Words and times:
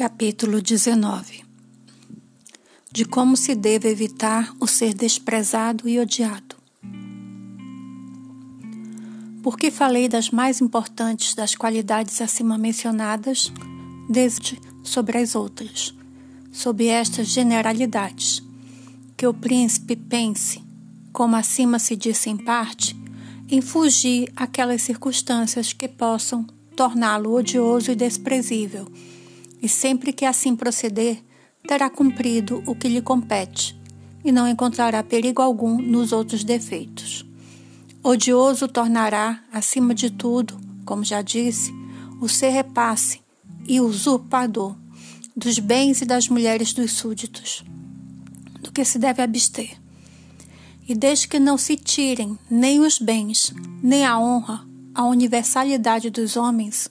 Capítulo 0.00 0.62
19 0.62 1.44
De 2.90 3.04
como 3.04 3.36
se 3.36 3.54
deve 3.54 3.90
evitar 3.90 4.50
o 4.58 4.66
ser 4.66 4.94
desprezado 4.94 5.86
e 5.86 6.00
odiado. 6.00 6.56
Porque 9.42 9.70
falei 9.70 10.08
das 10.08 10.30
mais 10.30 10.62
importantes 10.62 11.34
das 11.34 11.54
qualidades 11.54 12.22
acima 12.22 12.56
mencionadas, 12.56 13.52
desde 14.08 14.58
sobre 14.82 15.18
as 15.18 15.34
outras, 15.34 15.94
sob 16.50 16.86
estas 16.86 17.26
generalidades, 17.26 18.42
que 19.18 19.26
o 19.26 19.34
príncipe 19.34 19.96
pense, 19.96 20.64
como 21.12 21.36
acima 21.36 21.78
se 21.78 21.94
disse 21.94 22.30
em 22.30 22.38
parte, 22.38 22.96
em 23.50 23.60
fugir 23.60 24.32
aquelas 24.34 24.80
circunstâncias 24.80 25.74
que 25.74 25.88
possam 25.88 26.46
torná-lo 26.74 27.34
odioso 27.34 27.92
e 27.92 27.94
desprezível, 27.94 28.90
e 29.62 29.68
sempre 29.68 30.12
que 30.12 30.24
assim 30.24 30.56
proceder, 30.56 31.22
terá 31.66 31.90
cumprido 31.90 32.62
o 32.66 32.74
que 32.74 32.88
lhe 32.88 33.02
compete, 33.02 33.78
e 34.24 34.32
não 34.32 34.48
encontrará 34.48 35.02
perigo 35.02 35.42
algum 35.42 35.80
nos 35.80 36.12
outros 36.12 36.44
defeitos. 36.44 37.24
Odioso 38.02 38.66
tornará, 38.66 39.42
acima 39.52 39.94
de 39.94 40.10
tudo, 40.10 40.58
como 40.84 41.04
já 41.04 41.22
disse, 41.22 41.72
o 42.20 42.28
ser 42.28 42.50
repasse 42.50 43.20
e 43.66 43.80
usurpador 43.80 44.76
dos 45.36 45.58
bens 45.58 46.00
e 46.00 46.04
das 46.04 46.28
mulheres 46.28 46.72
dos 46.72 46.92
súditos, 46.92 47.64
do 48.60 48.72
que 48.72 48.84
se 48.84 48.98
deve 48.98 49.22
abster. 49.22 49.78
E 50.88 50.94
desde 50.94 51.28
que 51.28 51.38
não 51.38 51.56
se 51.56 51.76
tirem 51.76 52.38
nem 52.50 52.80
os 52.80 52.98
bens, 52.98 53.54
nem 53.82 54.04
a 54.04 54.18
honra, 54.18 54.66
a 54.94 55.04
universalidade 55.04 56.10
dos 56.10 56.36
homens, 56.36 56.90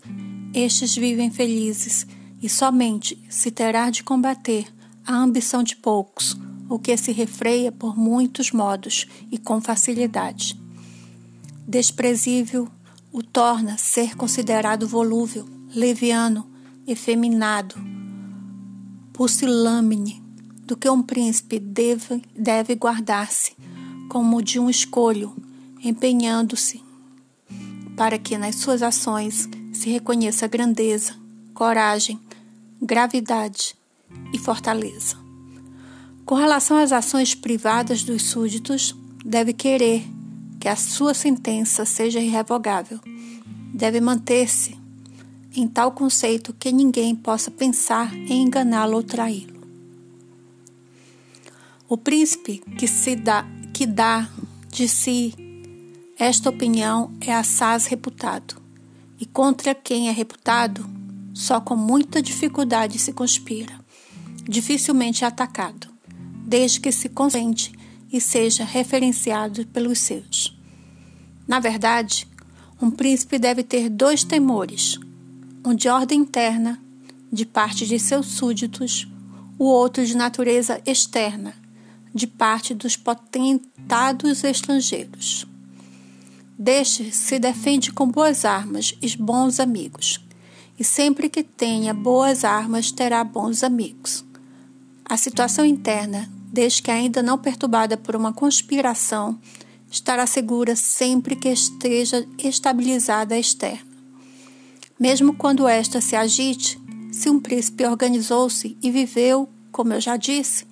estes 0.53 0.95
vivem 0.95 1.29
felizes 1.29 2.07
e 2.41 2.47
somente 2.49 3.21
se 3.29 3.51
terá 3.51 3.89
de 3.89 4.03
combater 4.03 4.67
a 5.05 5.15
ambição 5.15 5.63
de 5.63 5.75
poucos, 5.75 6.37
o 6.69 6.77
que 6.77 6.95
se 6.95 7.11
refreia 7.11 7.71
por 7.71 7.97
muitos 7.97 8.51
modos 8.51 9.07
e 9.31 9.37
com 9.37 9.59
facilidade. 9.59 10.59
Desprezível 11.67 12.67
o 13.11 13.23
torna 13.23 13.77
ser 13.77 14.15
considerado 14.15 14.87
volúvel, 14.87 15.47
leviano, 15.73 16.47
efeminado, 16.85 17.75
pusilâmine, 19.13 20.21
do 20.63 20.77
que 20.77 20.89
um 20.89 21.01
príncipe 21.01 21.59
deve, 21.59 22.21
deve 22.35 22.75
guardar-se 22.75 23.53
como 24.07 24.41
de 24.41 24.59
um 24.59 24.69
escolho, 24.69 25.35
empenhando-se 25.83 26.83
para 27.99 28.17
que 28.17 28.37
nas 28.37 28.55
suas 28.55 28.81
ações 28.81 29.49
se 29.73 29.89
reconheça 29.89 30.47
grandeza, 30.47 31.13
coragem, 31.53 32.19
gravidade 32.81 33.75
e 34.33 34.37
fortaleza. 34.37 35.17
Com 36.25 36.35
relação 36.35 36.77
às 36.77 36.91
ações 36.91 37.33
privadas 37.33 38.03
dos 38.03 38.23
súditos, 38.23 38.95
deve 39.25 39.53
querer 39.53 40.05
que 40.59 40.67
a 40.67 40.75
sua 40.75 41.13
sentença 41.13 41.85
seja 41.85 42.19
irrevogável. 42.19 42.99
Deve 43.73 43.99
manter-se 43.99 44.77
em 45.55 45.67
tal 45.67 45.91
conceito 45.91 46.53
que 46.53 46.71
ninguém 46.71 47.15
possa 47.15 47.49
pensar 47.49 48.13
em 48.13 48.43
enganá-lo 48.43 48.97
ou 48.97 49.03
traí-lo. 49.03 49.59
O 51.87 51.97
príncipe 51.97 52.59
que 52.77 52.87
se 52.87 53.15
dá 53.15 53.45
que 53.73 53.85
dá 53.85 54.29
de 54.69 54.87
si 54.87 55.33
esta 56.17 56.49
opinião 56.49 57.11
é 57.21 57.33
assaz 57.33 57.85
reputado, 57.85 58.61
e 59.19 59.25
contra 59.25 59.73
quem 59.73 60.09
é 60.09 60.11
reputado, 60.11 60.85
só 61.39 61.61
com 61.61 61.73
muita 61.73 62.21
dificuldade 62.21 62.99
se 62.99 63.13
conspira, 63.13 63.73
dificilmente 64.43 65.23
atacado, 65.23 65.87
desde 66.45 66.81
que 66.81 66.91
se 66.91 67.07
consente 67.07 67.71
e 68.11 68.19
seja 68.19 68.65
referenciado 68.65 69.65
pelos 69.67 69.99
seus. 69.99 70.53
Na 71.47 71.61
verdade, 71.61 72.27
um 72.81 72.91
príncipe 72.91 73.39
deve 73.39 73.63
ter 73.63 73.89
dois 73.89 74.21
temores: 74.25 74.99
um 75.65 75.73
de 75.73 75.87
ordem 75.87 76.19
interna, 76.19 76.77
de 77.31 77.45
parte 77.45 77.87
de 77.87 77.97
seus 77.97 78.27
súditos, 78.27 79.07
o 79.57 79.63
outro 79.63 80.05
de 80.05 80.17
natureza 80.17 80.81
externa, 80.85 81.53
de 82.13 82.27
parte 82.27 82.73
dos 82.73 82.97
potentados 82.97 84.43
estrangeiros. 84.43 85.47
Deste 86.57 87.13
se 87.13 87.39
defende 87.39 87.93
com 87.93 88.09
boas 88.09 88.43
armas 88.43 88.93
e 89.01 89.15
bons 89.15 89.61
amigos, 89.61 90.19
e 90.79 90.83
sempre 90.83 91.27
que 91.27 91.43
tenha 91.43 91.93
boas 91.93 92.45
armas 92.45 92.91
terá 92.91 93.23
bons 93.23 93.63
amigos. 93.63 94.23
A 95.03 95.17
situação 95.17 95.65
interna, 95.65 96.29
desde 96.53 96.81
que 96.81 96.89
ainda 96.89 97.21
não 97.21 97.37
perturbada 97.37 97.97
por 97.97 98.15
uma 98.15 98.31
conspiração, 98.31 99.37
estará 99.91 100.25
segura 100.25 100.75
sempre 100.75 101.35
que 101.35 101.49
esteja 101.49 102.25
estabilizada 102.37 103.35
a 103.35 103.39
externa. 103.39 103.89
Mesmo 104.97 105.33
quando 105.33 105.67
esta 105.67 105.99
se 105.99 106.15
agite, 106.15 106.79
se 107.11 107.29
um 107.29 107.39
príncipe 107.39 107.85
organizou-se 107.85 108.77
e 108.81 108.91
viveu, 108.91 109.49
como 109.71 109.93
eu 109.93 109.99
já 109.99 110.15
disse, 110.15 110.65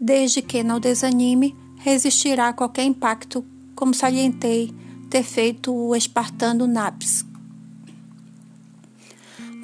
desde 0.00 0.42
que 0.42 0.64
não 0.64 0.80
desanime, 0.80 1.54
resistirá 1.76 2.48
a 2.48 2.52
qualquer 2.52 2.84
impacto, 2.84 3.44
como 3.74 3.94
salientei 3.94 4.72
ter 5.10 5.22
feito 5.22 5.72
o 5.72 5.94
espartano 5.94 6.66
Naps. 6.66 7.24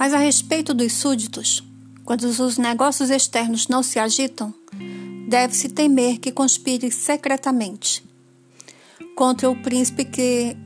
Mas 0.01 0.15
a 0.15 0.19
respeito 0.19 0.73
dos 0.73 0.95
súditos, 0.95 1.63
quando 2.07 2.23
os 2.23 2.57
negócios 2.57 3.11
externos 3.11 3.69
não 3.69 3.83
se 3.83 3.99
agitam, 3.99 4.55
deve-se 5.29 5.69
temer 5.69 6.19
que 6.19 6.33
conspire 6.33 6.91
secretamente 6.91 8.03
contra 9.15 9.51
o 9.51 9.55
príncipe 9.55 10.07
que 10.07 10.57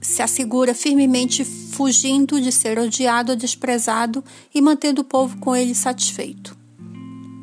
se 0.00 0.20
assegura 0.20 0.74
firmemente 0.74 1.44
fugindo 1.44 2.40
de 2.40 2.50
ser 2.50 2.76
odiado 2.76 3.30
ou 3.30 3.38
desprezado 3.38 4.24
e 4.52 4.60
mantendo 4.60 5.02
o 5.02 5.04
povo 5.04 5.38
com 5.38 5.54
ele 5.54 5.72
satisfeito. 5.72 6.58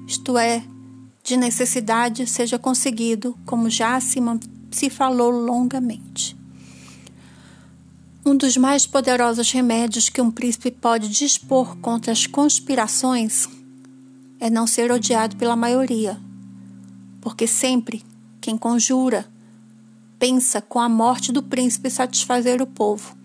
Isto 0.06 0.38
é, 0.38 0.62
de 1.24 1.38
necessidade 1.38 2.28
seja 2.28 2.60
conseguido, 2.60 3.34
como 3.46 3.70
já 3.70 3.96
acima 3.96 4.38
se 4.70 4.90
falou 4.90 5.32
longamente. 5.32 6.39
Um 8.30 8.38
dos 8.38 8.56
mais 8.58 8.86
poderosos 8.86 9.52
remédios 9.52 10.08
que 10.08 10.22
um 10.22 10.30
príncipe 10.30 10.70
pode 10.70 11.10
dispor 11.10 11.76
contra 11.78 12.12
as 12.12 12.28
conspirações 12.28 13.50
é 14.40 14.52
não 14.52 14.68
ser 14.68 14.92
odiado 14.92 15.36
pela 15.36 15.56
maioria, 15.56 16.16
porque 17.22 17.48
sempre 17.48 18.04
quem 18.40 18.56
conjura 18.56 19.26
pensa 20.20 20.62
com 20.62 20.80
a 20.80 20.88
morte 20.88 21.32
do 21.32 21.42
príncipe 21.42 21.90
satisfazer 21.90 22.62
o 22.62 22.68
povo, 22.68 23.18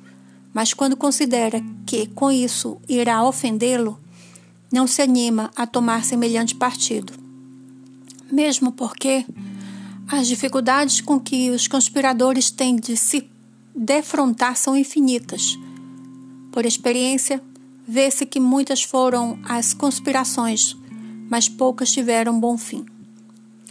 mas 0.54 0.72
quando 0.72 0.96
considera 0.96 1.62
que 1.84 2.06
com 2.06 2.32
isso 2.32 2.80
irá 2.88 3.22
ofendê-lo, 3.22 4.00
não 4.72 4.86
se 4.86 5.02
anima 5.02 5.50
a 5.54 5.66
tomar 5.66 6.02
semelhante 6.02 6.54
partido. 6.54 7.12
Mesmo 8.32 8.72
porque 8.72 9.26
as 10.08 10.26
dificuldades 10.26 11.02
com 11.02 11.20
que 11.20 11.50
os 11.50 11.68
conspiradores 11.68 12.50
têm 12.50 12.76
de 12.76 12.96
se 12.96 13.33
defrontar 13.74 14.56
são 14.56 14.76
infinitas. 14.76 15.58
Por 16.52 16.64
experiência, 16.64 17.42
vê-se 17.86 18.24
que 18.24 18.38
muitas 18.38 18.82
foram 18.82 19.38
as 19.44 19.74
conspirações, 19.74 20.76
mas 21.28 21.48
poucas 21.48 21.90
tiveram 21.90 22.38
bom 22.38 22.56
fim. 22.56 22.86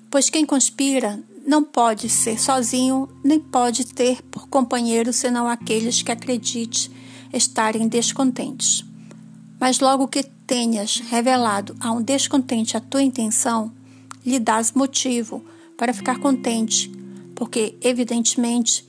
Pois 0.09 0.29
quem 0.29 0.45
conspira 0.45 1.23
não 1.45 1.63
pode 1.63 2.09
ser 2.09 2.39
sozinho, 2.39 3.07
nem 3.23 3.39
pode 3.39 3.85
ter 3.85 4.21
por 4.23 4.47
companheiro 4.47 5.11
senão 5.11 5.47
aqueles 5.47 6.01
que 6.01 6.11
acredite 6.11 6.91
estarem 7.31 7.87
descontentes. 7.87 8.85
Mas 9.59 9.79
logo 9.79 10.07
que 10.07 10.23
tenhas 10.45 10.99
revelado 10.99 11.75
a 11.79 11.91
um 11.91 12.01
descontente 12.01 12.75
a 12.75 12.81
tua 12.81 13.01
intenção, 13.01 13.71
lhe 14.25 14.39
dás 14.39 14.71
motivo 14.73 15.43
para 15.77 15.93
ficar 15.93 16.19
contente, 16.19 16.91
porque, 17.35 17.75
evidentemente, 17.81 18.85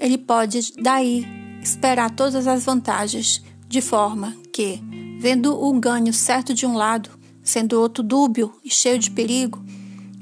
ele 0.00 0.18
pode 0.18 0.72
daí 0.80 1.26
esperar 1.62 2.10
todas 2.10 2.46
as 2.46 2.64
vantagens, 2.64 3.42
de 3.68 3.82
forma 3.82 4.34
que, 4.52 4.80
vendo 5.20 5.54
o 5.54 5.72
ganho 5.78 6.12
certo 6.12 6.52
de 6.54 6.66
um 6.66 6.74
lado, 6.74 7.10
sendo 7.42 7.78
outro 7.78 8.02
dúbio 8.02 8.52
e 8.64 8.70
cheio 8.70 8.98
de 8.98 9.10
perigo, 9.10 9.62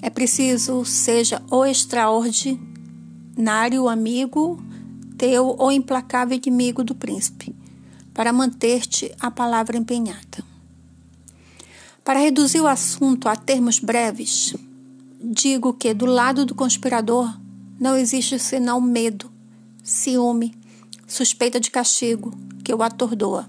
é 0.03 0.11
preciso 0.11 0.85
seja 0.85 1.41
o 1.51 1.65
extraordinário 1.65 3.89
amigo 3.89 4.63
teu 5.17 5.55
ou 5.59 5.73
implacável 5.73 6.37
inimigo 6.37 6.85
do 6.85 6.95
príncipe, 6.95 7.57
para 8.13 8.33
manter-te 8.33 9.11
a 9.21 9.31
palavra 9.31 9.77
empenhada. 9.77 10.45
Para 12.05 12.21
reduzir 12.21 12.61
o 12.61 12.67
assunto 12.67 13.29
a 13.29 13.37
termos 13.37 13.79
breves, 13.79 14.55
digo 15.21 15.73
que 15.73 15.95
do 15.95 16.07
lado 16.07 16.45
do 16.45 16.55
conspirador 16.55 17.33
não 17.81 17.97
existe 17.97 18.39
senão 18.39 18.81
medo, 18.81 19.38
ciúme, 19.89 20.55
suspeita 21.07 21.59
de 21.59 21.71
castigo 21.71 22.37
que 22.63 22.75
o 22.75 22.83
atordoa. 22.83 23.49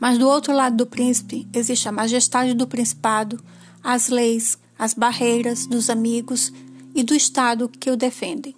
Mas 0.00 0.18
do 0.18 0.28
outro 0.28 0.52
lado 0.52 0.76
do 0.76 0.86
príncipe 0.86 1.46
existe 1.52 1.88
a 1.88 1.92
majestade 1.92 2.54
do 2.54 2.66
principado, 2.66 3.38
as 3.82 4.08
leis, 4.08 4.58
as 4.78 4.94
barreiras 4.94 5.66
dos 5.66 5.90
amigos 5.90 6.52
e 6.94 7.02
do 7.02 7.14
Estado 7.14 7.68
que 7.68 7.90
o 7.90 7.96
defendem. 7.96 8.54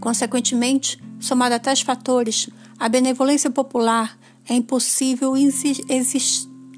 Consequentemente, 0.00 1.02
somado 1.18 1.54
a 1.54 1.58
tais 1.58 1.80
fatores, 1.80 2.48
a 2.78 2.88
benevolência 2.88 3.50
popular 3.50 4.18
é 4.48 4.54
impossível, 4.54 5.34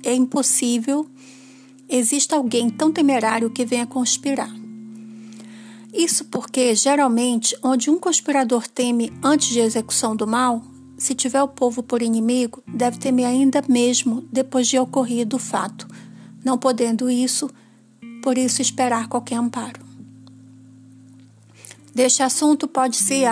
é 0.04 0.14
impossível 0.14 1.08
exista 1.88 2.37
alguém 2.37 2.70
tão 2.70 2.90
temerário 2.90 3.50
que 3.50 3.66
venha 3.66 3.87
conspirar. 3.87 4.62
Isso 5.93 6.25
porque, 6.25 6.75
geralmente, 6.75 7.55
onde 7.62 7.91
um 7.91 7.99
conspirador 7.99 8.67
teme 8.67 9.12
antes 9.23 9.49
de 9.49 9.61
execução 9.61 10.17
do 10.17 10.27
mal, 10.27 10.62
se 10.97 11.15
tiver 11.15 11.43
o 11.43 11.49
povo 11.49 11.83
por 11.83 12.00
inimigo, 12.00 12.62
deve 12.67 12.99
temer 12.99 13.27
ainda 13.27 13.62
mesmo 13.69 14.27
depois 14.33 14.67
de 14.69 14.79
ocorrido 14.79 15.37
o 15.37 15.39
fato, 15.39 15.87
não 16.43 16.56
podendo 16.56 17.11
isso, 17.11 17.50
por 18.23 18.39
isso 18.39 18.62
esperar 18.62 19.09
qualquer 19.09 19.37
amparo. 19.37 19.83
Deste 21.95 22.23
assunto 22.23 22.67
pode-se 22.67 23.25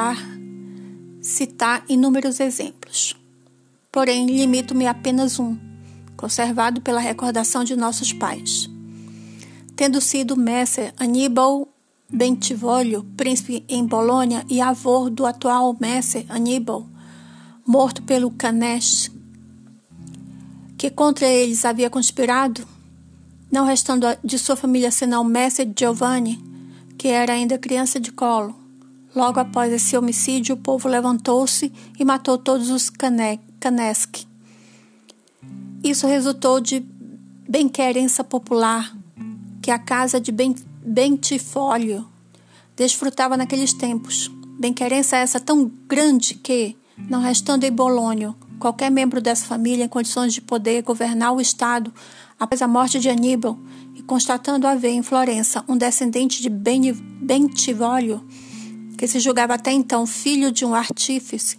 citar 1.23 1.83
inúmeros 1.89 2.41
exemplos. 2.41 3.17
Porém, 3.91 4.27
limito-me 4.27 4.87
a 4.87 4.91
apenas 4.91 5.39
um, 5.39 5.57
conservado 6.15 6.83
pela 6.83 7.01
recordação 7.01 7.65
de 7.65 7.75
nossos 7.75 8.13
pais. 8.13 8.69
Tendo 9.75 9.99
sido 10.01 10.37
Messer 10.37 10.93
Aníbal 10.99 11.70
Bentivoglio, 12.13 13.05
príncipe 13.17 13.65
em 13.69 13.87
Bolônia 13.87 14.45
e 14.49 14.61
avô 14.61 15.09
do 15.09 15.25
atual 15.25 15.77
Messer 15.81 16.27
Aníbal, 16.29 16.87
morto 17.65 18.03
pelo 18.03 18.33
Canesh, 18.33 19.11
que 20.77 20.91
contra 20.91 21.29
eles 21.29 21.65
havia 21.65 21.89
conspirado, 21.89 22.67
não 23.51 23.65
restando 23.65 24.07
de 24.25 24.39
sua 24.39 24.57
família 24.57 24.91
senão 24.91 25.23
Messer 25.23 25.71
Giovanni, 25.79 26.43
que 26.99 27.09
era 27.09 27.33
ainda 27.33 27.59
criança 27.59 28.01
de 28.01 28.11
colo. 28.11 28.55
Logo 29.15 29.39
após 29.39 29.73
esse 29.73 29.97
homicídio, 29.97 30.55
o 30.55 30.59
povo 30.59 30.89
levantou-se 30.89 31.73
e 31.99 32.05
matou 32.05 32.37
todos 32.39 32.71
os 32.71 32.91
Caneschi. 32.91 34.27
Isso 35.83 36.07
resultou 36.07 36.61
de 36.61 36.85
bem-querença 37.49 38.23
popular, 38.23 38.97
que 39.63 39.71
a 39.71 39.79
casa 39.79 40.21
de 40.21 40.31
Bentifolio 40.85 42.07
desfrutava 42.75 43.37
naqueles 43.37 43.73
tempos. 43.73 44.31
Bem-querença 44.59 45.17
essa 45.17 45.39
tão 45.39 45.71
grande 45.87 46.35
que, 46.35 46.77
não 47.09 47.21
restando 47.21 47.67
em 47.67 47.73
Bolônio 47.73 48.35
qualquer 48.59 48.91
membro 48.91 49.21
dessa 49.21 49.47
família 49.47 49.85
em 49.85 49.89
condições 49.89 50.33
de 50.33 50.41
poder 50.41 50.83
governar 50.83 51.33
o 51.33 51.41
Estado 51.41 51.93
após 52.39 52.63
a 52.63 52.69
morte 52.69 52.99
de 52.99 53.09
Aníbal 53.09 53.59
e 53.95 54.03
constatando 54.03 54.67
haver 54.67 54.93
em 54.93 55.03
Florença 55.03 55.65
um 55.69 55.77
descendente 55.77 56.43
de 56.43 56.49
Bentivolio, 56.49 58.27
que 58.97 59.07
se 59.07 59.21
julgava 59.21 59.55
até 59.55 59.73
então 59.73 60.07
filho 60.07 60.51
de 60.51 60.65
um 60.65 60.75
artífice, 60.75 61.59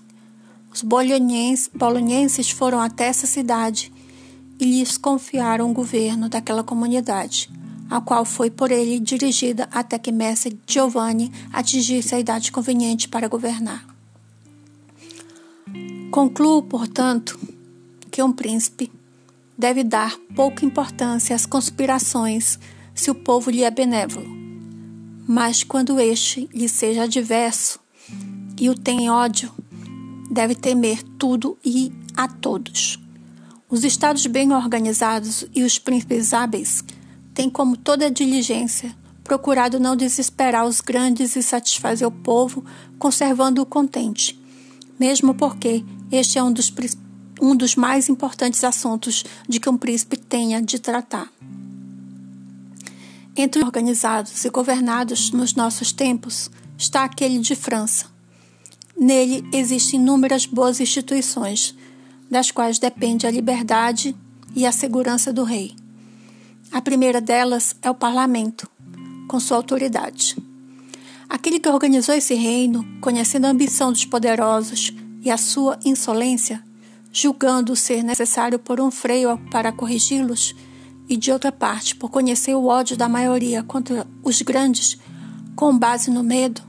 os 0.73 0.81
bolonenses 0.83 2.49
foram 2.49 2.79
até 2.79 3.05
essa 3.05 3.27
cidade 3.27 3.91
e 4.59 4.65
lhes 4.65 4.97
confiaram 4.97 5.69
o 5.69 5.73
governo 5.73 6.29
daquela 6.29 6.63
comunidade, 6.63 7.49
a 7.91 7.99
qual 7.99 8.23
foi 8.23 8.49
por 8.49 8.71
ele 8.71 9.01
dirigida 9.01 9.67
até 9.69 9.99
que 9.99 10.13
Messer 10.13 10.55
Giovanni 10.65 11.29
atingisse 11.51 12.15
a 12.15 12.19
idade 12.19 12.49
conveniente 12.49 13.09
para 13.09 13.27
governar. 13.27 13.85
Concluo, 16.09 16.63
portanto, 16.63 17.37
que 18.09 18.23
um 18.23 18.31
príncipe 18.31 18.89
deve 19.57 19.83
dar 19.83 20.17
pouca 20.33 20.65
importância 20.65 21.35
às 21.35 21.45
conspirações 21.45 22.57
se 22.95 23.11
o 23.11 23.15
povo 23.15 23.51
lhe 23.51 23.63
é 23.63 23.69
benévolo. 23.69 24.39
Mas 25.27 25.61
quando 25.61 25.99
este 25.99 26.49
lhe 26.53 26.69
seja 26.69 27.03
adverso 27.03 27.77
e 28.59 28.69
o 28.69 28.75
tem 28.75 29.09
ódio, 29.09 29.51
deve 30.31 30.55
temer 30.55 31.03
tudo 31.19 31.57
e 31.63 31.91
a 32.15 32.25
todos. 32.27 32.97
Os 33.69 33.83
estados 33.83 34.25
bem 34.27 34.53
organizados 34.53 35.45
e 35.53 35.63
os 35.63 35.77
príncipes 35.77 36.33
hábeis 36.33 36.83
têm, 37.33 37.49
como 37.49 37.77
toda 37.77 38.11
diligência, 38.11 38.95
procurado 39.23 39.79
não 39.79 39.95
desesperar 39.95 40.65
os 40.65 40.81
grandes 40.81 41.35
e 41.35 41.43
satisfazer 41.43 42.07
o 42.07 42.11
povo, 42.11 42.65
conservando-o 42.99 43.65
contente, 43.65 44.39
mesmo 44.99 45.33
porque 45.33 45.83
este 46.11 46.37
é 46.37 46.43
um 46.43 46.51
dos, 46.51 46.73
um 47.41 47.55
dos 47.55 47.75
mais 47.75 48.09
importantes 48.09 48.63
assuntos 48.63 49.23
de 49.47 49.59
que 49.59 49.69
um 49.69 49.77
príncipe 49.77 50.17
tenha 50.17 50.61
de 50.61 50.79
tratar. 50.79 51.31
Entre 53.35 53.61
os 53.61 53.65
organizados 53.65 54.43
e 54.43 54.49
governados 54.49 55.31
nos 55.31 55.55
nossos 55.55 55.93
tempos 55.93 56.51
está 56.77 57.05
aquele 57.05 57.39
de 57.39 57.55
França. 57.55 58.07
Nele 58.99 59.43
existem 59.53 59.99
inúmeras 59.99 60.45
boas 60.45 60.79
instituições, 60.81 61.73
das 62.29 62.51
quais 62.51 62.77
depende 62.77 63.25
a 63.25 63.31
liberdade 63.31 64.15
e 64.55 64.65
a 64.65 64.71
segurança 64.71 65.31
do 65.31 65.43
rei. 65.43 65.80
A 66.71 66.81
primeira 66.81 67.19
delas 67.19 67.75
é 67.81 67.89
o 67.91 67.95
parlamento, 67.95 68.69
com 69.27 69.41
sua 69.41 69.57
autoridade. 69.57 70.37
Aquele 71.27 71.59
que 71.59 71.67
organizou 71.67 72.15
esse 72.15 72.33
reino, 72.33 72.85
conhecendo 73.01 73.45
a 73.45 73.49
ambição 73.49 73.91
dos 73.91 74.05
poderosos, 74.05 74.93
e 75.21 75.29
a 75.29 75.37
sua 75.37 75.77
insolência, 75.83 76.63
julgando 77.11 77.75
ser 77.75 78.03
necessário 78.03 78.57
por 78.57 78.79
um 78.79 78.89
freio 78.89 79.37
para 79.51 79.73
corrigi-los, 79.73 80.55
e 81.09 81.17
de 81.17 81.29
outra 81.29 81.51
parte, 81.51 81.93
por 81.93 82.09
conhecer 82.09 82.55
o 82.55 82.65
ódio 82.65 82.95
da 82.95 83.09
maioria 83.09 83.61
contra 83.63 84.07
os 84.23 84.41
grandes, 84.41 84.97
com 85.57 85.77
base 85.77 86.09
no 86.09 86.23
medo, 86.23 86.61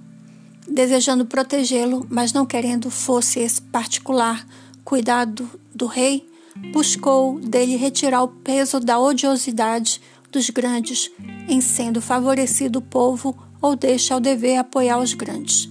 desejando 0.66 1.25
protegê-lo, 1.25 2.04
mas 2.10 2.32
não 2.32 2.44
querendo 2.44 2.90
fosse 2.90 3.38
esse 3.38 3.62
particular 3.62 4.44
cuidado 4.84 5.49
do 5.72 5.87
rei, 5.87 6.28
buscou 6.72 7.38
dele 7.40 7.76
retirar 7.76 8.22
o 8.22 8.28
peso 8.28 8.81
da 8.81 8.99
odiosidade 8.99 10.00
dos 10.31 10.50
grandes, 10.50 11.10
em 11.49 11.60
sendo 11.60 12.00
favorecido 12.00 12.78
o 12.78 12.82
povo 12.82 13.37
ou 13.60 13.76
deixa 13.76 14.14
ao 14.14 14.20
dever 14.20 14.56
apoiar 14.56 14.99
os 14.99 15.14
grandes. 15.14 15.69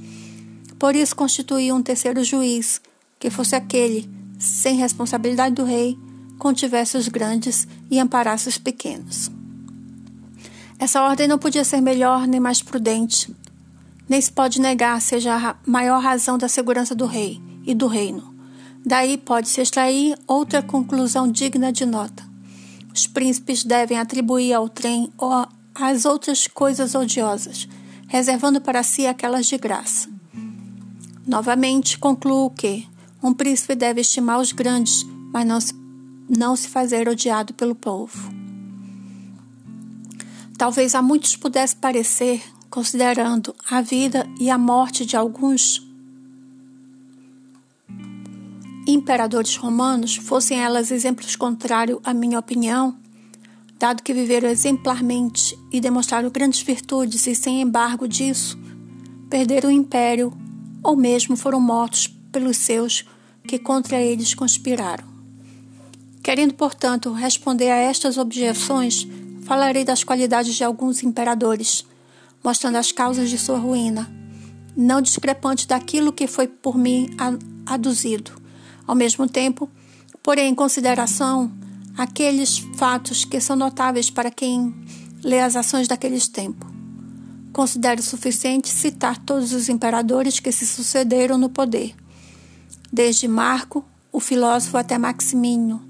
Por 0.80 0.96
isso 0.96 1.16
constituía 1.16 1.76
um 1.76 1.82
terceiro 1.82 2.24
juiz, 2.24 2.82
que 3.20 3.30
fosse 3.30 3.56
aquele, 3.56 4.10
sem 4.40 4.76
responsabilidade 4.76 5.56
do 5.56 5.64
rei, 5.64 5.98
contivesse 6.40 6.98
os 6.98 7.08
grandes 7.08 7.68
e 7.90 8.00
amparasse 8.00 8.50
os 8.50 8.58
pequenos. 8.58 9.30
Essa 10.80 11.04
ordem 11.04 11.28
não 11.28 11.38
podia 11.38 11.64
ser 11.64 11.82
melhor 11.82 12.26
nem 12.26 12.40
mais 12.40 12.64
prudente, 12.64 13.32
nem 14.10 14.20
se 14.20 14.32
pode 14.32 14.60
negar 14.60 15.00
seja 15.00 15.36
a 15.36 15.56
maior 15.66 16.02
razão 16.02 16.38
da 16.38 16.50
segurança 16.50 16.96
do 16.96 17.06
rei 17.06 17.40
e 17.64 17.76
do 17.76 17.86
reino. 17.86 18.31
Daí 18.86 19.18
pode-se 19.18 19.62
extrair 19.62 20.18
outra 20.28 20.62
conclusão 20.62 21.32
digna 21.32 21.72
de 21.72 21.86
nota. 21.86 22.24
Os 22.94 23.08
príncipes 23.08 23.64
devem 23.64 23.98
atribuir 23.98 24.54
ao 24.54 24.68
trem 24.68 25.12
às 25.74 26.06
outras 26.06 26.48
coisas 26.48 26.96
odiosas, 26.96 27.68
reservando 28.08 28.60
para 28.60 28.84
si 28.84 29.06
aquelas 29.06 29.46
de 29.46 29.58
graça. 29.58 30.10
Novamente, 31.26 31.98
concluo 31.98 32.50
que 32.50 32.88
um 33.24 33.34
príncipe 33.34 33.76
deve 33.76 34.02
estimar 34.02 34.40
os 34.40 34.52
grandes, 34.52 35.06
mas 35.32 35.46
não 35.46 35.62
se, 35.62 35.74
não 36.28 36.56
se 36.56 36.68
fazer 36.68 37.08
odiado 37.08 37.54
pelo 37.54 37.76
povo. 37.76 38.34
Talvez 40.58 40.96
a 40.96 41.02
muitos 41.02 41.36
pudesse 41.36 41.76
parecer, 41.76 42.42
considerando 42.70 43.56
a 43.70 43.82
vida 43.82 44.28
e 44.40 44.50
a 44.50 44.58
morte 44.58 45.06
de 45.06 45.16
alguns 45.16 45.91
imperadores 48.88 49.56
romanos, 49.56 50.16
fossem 50.16 50.60
elas 50.60 50.92
exemplos 50.92 51.36
contrários 51.36 52.00
à 52.04 52.14
minha 52.14 52.40
opinião, 52.40 52.96
dado 53.78 54.04
que 54.04 54.14
viveram 54.14 54.50
exemplarmente 54.50 55.58
e 55.72 55.80
demonstraram 55.80 56.30
grandes 56.30 56.62
virtudes 56.62 57.26
e, 57.28 57.36
sem 57.36 57.62
embargo 57.62 58.08
disso, 58.08 58.58
perderam 59.30 59.70
o 59.70 59.74
império 59.74 60.34
ou 60.84 60.96
mesmo 60.96 61.36
foram 61.36 61.60
mortos 61.60 62.08
pelos 62.32 62.58
seus 62.58 63.06
que 63.48 63.58
contra 63.58 64.00
eles 64.00 64.34
conspiraram. 64.34 65.06
Querendo, 66.24 66.54
portanto, 66.54 67.12
responder 67.12 67.72
a 67.72 67.78
estas 67.78 68.18
objeções, 68.18 69.08
falarei 69.44 69.84
das 69.84 70.04
qualidades 70.04 70.56
de 70.56 70.64
alguns 70.64 71.02
imperadores, 71.02 71.86
mostrando 72.44 72.78
as 72.78 72.92
causas 72.92 73.30
de 73.30 73.38
sua 73.38 73.58
ruína, 73.58 74.10
não 74.76 75.02
discrepante 75.02 75.68
daquilo 75.68 76.14
que 76.14 76.28
foi 76.28 76.48
por 76.48 76.78
mim 76.78 77.10
aduzido. 77.66 78.41
Ao 78.92 78.96
mesmo 78.96 79.26
tempo, 79.26 79.70
porém 80.22 80.50
em 80.50 80.54
consideração 80.54 81.50
aqueles 81.98 82.58
fatos 82.76 83.24
que 83.24 83.40
são 83.40 83.56
notáveis 83.56 84.10
para 84.10 84.30
quem 84.30 84.76
lê 85.24 85.40
as 85.40 85.56
ações 85.56 85.88
daqueles 85.88 86.28
tempos. 86.28 86.70
Considero 87.54 88.04
suficiente 88.04 88.68
citar 88.68 89.18
todos 89.18 89.54
os 89.54 89.70
imperadores 89.70 90.42
que 90.42 90.52
se 90.52 90.68
sucederam 90.68 91.38
no 91.38 91.50
poder, 91.50 91.96
desde 92.92 93.30
Marco, 93.30 93.86
o 94.12 94.20
filósofo, 94.20 94.76
até 94.76 94.98
Maximino, 94.98 95.82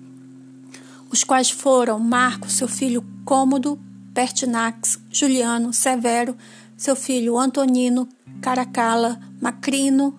os 1.09 1.23
quais 1.23 1.49
foram 1.49 1.97
Marco, 1.97 2.51
seu 2.51 2.67
filho 2.67 3.03
Cômodo, 3.25 3.79
Pertinax, 4.13 4.99
Juliano, 5.09 5.73
Severo, 5.73 6.37
seu 6.77 6.95
filho 6.95 7.39
Antonino, 7.39 8.07
Caracala, 8.43 9.19
Macrino, 9.41 10.13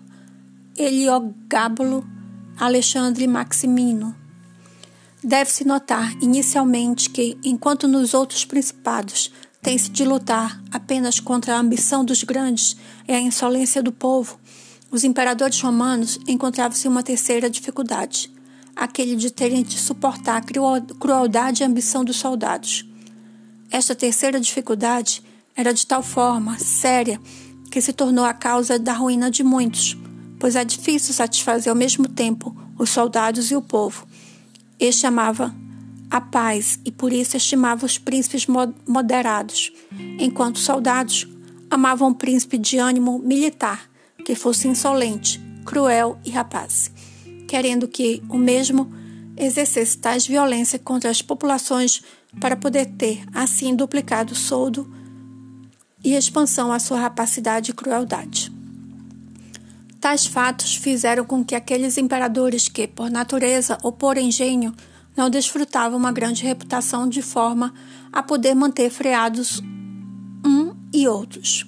Heliogábulo, 0.77 2.05
Alexandre 2.59 3.26
Maximino. 3.26 4.14
Deve-se 5.23 5.64
notar 5.64 6.12
inicialmente 6.21 7.09
que, 7.11 7.38
enquanto 7.42 7.88
nos 7.88 8.14
outros 8.14 8.44
principados 8.44 9.32
tem-se 9.62 9.90
de 9.90 10.04
lutar 10.04 10.61
apenas 10.71 11.21
contra 11.21 11.54
a 11.54 11.59
ambição 11.59 12.04
dos 12.04 12.25
grandes 12.25 12.76
e 13.06 13.12
a 13.12 13.21
insolência 13.21 13.82
do 13.82 13.92
povo, 13.92 14.38
os 14.90 15.04
imperadores 15.04 15.61
romanos 15.61 16.18
encontravam-se 16.28 16.87
uma 16.87 17.02
terceira 17.02 17.49
dificuldade, 17.49 18.30
aquele 18.76 19.16
de 19.16 19.30
terem 19.30 19.62
de 19.62 19.78
suportar 19.78 20.37
a 20.37 20.94
crueldade 20.99 21.62
e 21.62 21.64
a 21.64 21.68
ambição 21.68 22.04
dos 22.04 22.16
soldados. 22.16 22.85
Esta 23.71 23.94
terceira 23.94 24.38
dificuldade 24.38 25.23
era 25.56 25.73
de 25.73 25.87
tal 25.87 26.02
forma 26.02 26.59
séria 26.59 27.21
que 27.71 27.80
se 27.80 27.92
tornou 27.92 28.25
a 28.25 28.35
causa 28.35 28.78
da 28.78 28.92
ruína 28.92 29.30
de 29.30 29.42
muitos, 29.42 29.97
pois 30.43 30.57
é 30.57 30.65
difícil 30.65 31.15
satisfazer 31.15 31.71
ao 31.71 31.77
mesmo 31.77 32.09
tempo 32.09 32.53
os 32.77 32.91
soldados 32.91 33.53
e 33.53 33.55
o 33.55 33.63
povo. 33.63 34.05
Este 34.77 35.07
amava 35.07 35.55
a 36.11 36.21
paz 36.21 36.81
e 36.85 36.91
por 36.91 37.13
isso 37.13 37.37
estimava 37.37 37.87
os 37.87 37.97
príncipes 37.97 38.49
moderados, 38.85 39.73
enquanto 40.19 40.57
os 40.57 40.65
soldados 40.65 41.29
amavam 41.71 42.09
um 42.09 42.13
príncipe 42.13 42.59
de 42.59 42.77
ânimo 42.77 43.21
militar, 43.21 43.89
que 44.27 44.35
fosse 44.35 44.67
insolente, 44.67 45.41
cruel 45.65 46.19
e 46.25 46.31
rapaz, 46.31 46.91
querendo 47.47 47.87
que 47.87 48.21
o 48.29 48.37
mesmo 48.37 48.93
exercesse 49.37 49.97
tais 49.97 50.27
violência 50.27 50.77
contra 50.77 51.09
as 51.09 51.23
populações 51.23 52.03
para 52.41 52.57
poder 52.57 52.87
ter, 52.87 53.23
assim, 53.33 53.77
duplicado 53.77 54.33
o 54.33 54.37
soldo 54.37 54.93
e 56.03 56.17
expansão 56.17 56.73
à 56.73 56.81
sua 56.81 56.99
rapacidade 56.99 57.71
e 57.71 57.75
crueldade. 57.75 58.51
Tais 60.02 60.26
fatos 60.26 60.75
fizeram 60.75 61.25
com 61.25 61.44
que 61.44 61.54
aqueles 61.54 61.97
imperadores 61.97 62.68
que, 62.68 62.88
por 62.88 63.09
natureza 63.09 63.78
ou 63.85 63.92
por 63.92 64.18
engenho, 64.18 64.75
não 65.16 65.30
desfrutavam 65.30 65.97
uma 65.97 66.11
grande 66.11 66.42
reputação 66.42 67.09
de 67.09 67.23
forma 67.23 67.73
a 68.12 68.21
poder 68.21 68.52
manter 68.52 68.90
freados 68.90 69.62
um 70.44 70.75
e 70.92 71.06
outros, 71.06 71.64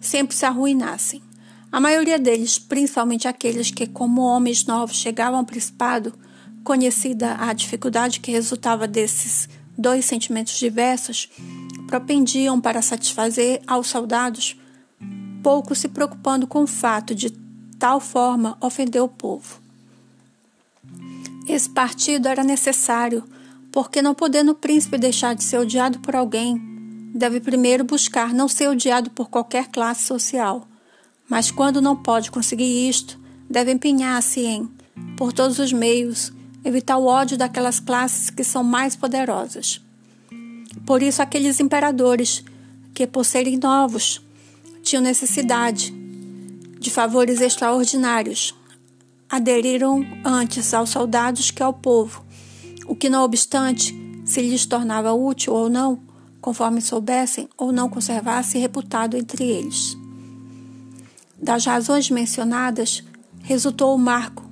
sempre 0.00 0.36
se 0.36 0.46
arruinassem. 0.46 1.20
A 1.72 1.80
maioria 1.80 2.20
deles, 2.20 2.56
principalmente 2.56 3.26
aqueles 3.26 3.72
que, 3.72 3.88
como 3.88 4.22
homens 4.22 4.64
novos, 4.64 4.98
chegavam 4.98 5.40
ao 5.40 5.44
principado, 5.44 6.14
conhecida 6.62 7.34
a 7.36 7.52
dificuldade 7.52 8.20
que 8.20 8.30
resultava 8.30 8.86
desses 8.86 9.48
dois 9.76 10.04
sentimentos 10.04 10.56
diversos, 10.56 11.28
propendiam 11.88 12.60
para 12.60 12.80
satisfazer 12.80 13.60
aos 13.66 13.88
soldados, 13.88 14.56
pouco 15.42 15.74
se 15.74 15.88
preocupando 15.88 16.46
com 16.46 16.62
o 16.62 16.66
fato 16.68 17.12
de 17.12 17.41
tal 17.82 17.98
forma 17.98 18.56
ofender 18.60 19.02
o 19.02 19.08
povo. 19.08 19.60
Esse 21.48 21.68
partido 21.68 22.28
era 22.28 22.44
necessário, 22.44 23.24
porque 23.72 24.00
não 24.00 24.14
podendo 24.14 24.52
o 24.52 24.54
príncipe 24.54 24.96
deixar 24.96 25.34
de 25.34 25.42
ser 25.42 25.58
odiado 25.58 25.98
por 25.98 26.14
alguém, 26.14 26.62
deve 27.12 27.40
primeiro 27.40 27.82
buscar 27.82 28.32
não 28.32 28.46
ser 28.46 28.68
odiado 28.68 29.10
por 29.10 29.28
qualquer 29.28 29.66
classe 29.66 30.04
social. 30.04 30.64
Mas 31.28 31.50
quando 31.50 31.82
não 31.82 31.96
pode 31.96 32.30
conseguir 32.30 32.88
isto, 32.88 33.18
deve 33.50 33.72
empenhar-se 33.72 34.42
em, 34.42 34.70
por 35.16 35.32
todos 35.32 35.58
os 35.58 35.72
meios, 35.72 36.32
evitar 36.64 36.98
o 36.98 37.06
ódio 37.06 37.36
daquelas 37.36 37.80
classes 37.80 38.30
que 38.30 38.44
são 38.44 38.62
mais 38.62 38.94
poderosas. 38.94 39.80
Por 40.86 41.02
isso, 41.02 41.20
aqueles 41.20 41.58
imperadores, 41.58 42.44
que 42.94 43.08
por 43.08 43.24
serem 43.24 43.58
novos, 43.58 44.22
tinham 44.84 45.02
necessidade 45.02 46.01
de 46.82 46.90
favores 46.90 47.40
extraordinários, 47.40 48.54
aderiram 49.30 50.04
antes 50.24 50.74
aos 50.74 50.90
soldados 50.90 51.50
que 51.50 51.62
ao 51.62 51.72
povo, 51.72 52.22
o 52.86 52.94
que, 52.94 53.08
não 53.08 53.22
obstante, 53.22 53.96
se 54.24 54.42
lhes 54.42 54.66
tornava 54.66 55.12
útil 55.12 55.54
ou 55.54 55.70
não, 55.70 56.00
conforme 56.40 56.82
soubessem 56.82 57.48
ou 57.56 57.72
não 57.72 57.88
conservasse 57.88 58.58
reputado 58.58 59.16
entre 59.16 59.44
eles. 59.44 59.96
Das 61.40 61.64
razões 61.64 62.10
mencionadas, 62.10 63.02
resultou 63.42 63.96
Marco, 63.96 64.44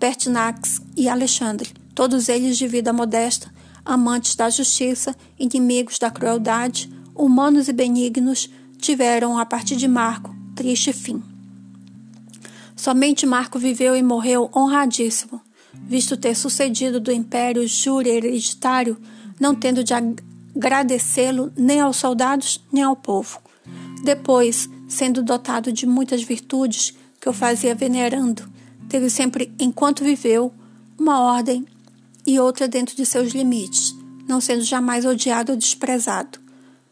Pertinax 0.00 0.80
e 0.96 1.08
Alexandre, 1.08 1.72
todos 1.94 2.28
eles 2.28 2.56
de 2.56 2.66
vida 2.66 2.92
modesta, 2.92 3.52
amantes 3.84 4.34
da 4.34 4.48
justiça, 4.48 5.14
inimigos 5.38 5.98
da 5.98 6.10
crueldade, 6.10 6.90
humanos 7.14 7.68
e 7.68 7.72
benignos, 7.72 8.48
tiveram, 8.78 9.38
a 9.38 9.46
partir 9.46 9.76
de 9.76 9.86
Marco, 9.86 10.34
triste 10.54 10.92
fim. 10.92 11.31
Somente 12.82 13.24
Marco 13.24 13.60
viveu 13.60 13.94
e 13.94 14.02
morreu 14.02 14.50
honradíssimo, 14.52 15.40
visto 15.72 16.16
ter 16.16 16.34
sucedido 16.34 16.98
do 16.98 17.12
império 17.12 17.64
júri 17.64 18.10
hereditário, 18.10 18.98
não 19.38 19.54
tendo 19.54 19.84
de 19.84 19.94
agradecê-lo 19.94 21.52
nem 21.56 21.78
aos 21.78 21.96
soldados 21.96 22.60
nem 22.72 22.82
ao 22.82 22.96
povo. 22.96 23.40
Depois, 24.02 24.68
sendo 24.88 25.22
dotado 25.22 25.72
de 25.72 25.86
muitas 25.86 26.24
virtudes 26.24 26.92
que 27.20 27.28
o 27.28 27.32
fazia 27.32 27.72
venerando, 27.72 28.50
teve 28.88 29.08
sempre, 29.08 29.54
enquanto 29.60 30.02
viveu, 30.02 30.52
uma 30.98 31.20
ordem 31.20 31.64
e 32.26 32.40
outra 32.40 32.66
dentro 32.66 32.96
de 32.96 33.06
seus 33.06 33.30
limites, 33.32 33.94
não 34.26 34.40
sendo 34.40 34.64
jamais 34.64 35.04
odiado 35.04 35.52
ou 35.52 35.56
desprezado. 35.56 36.40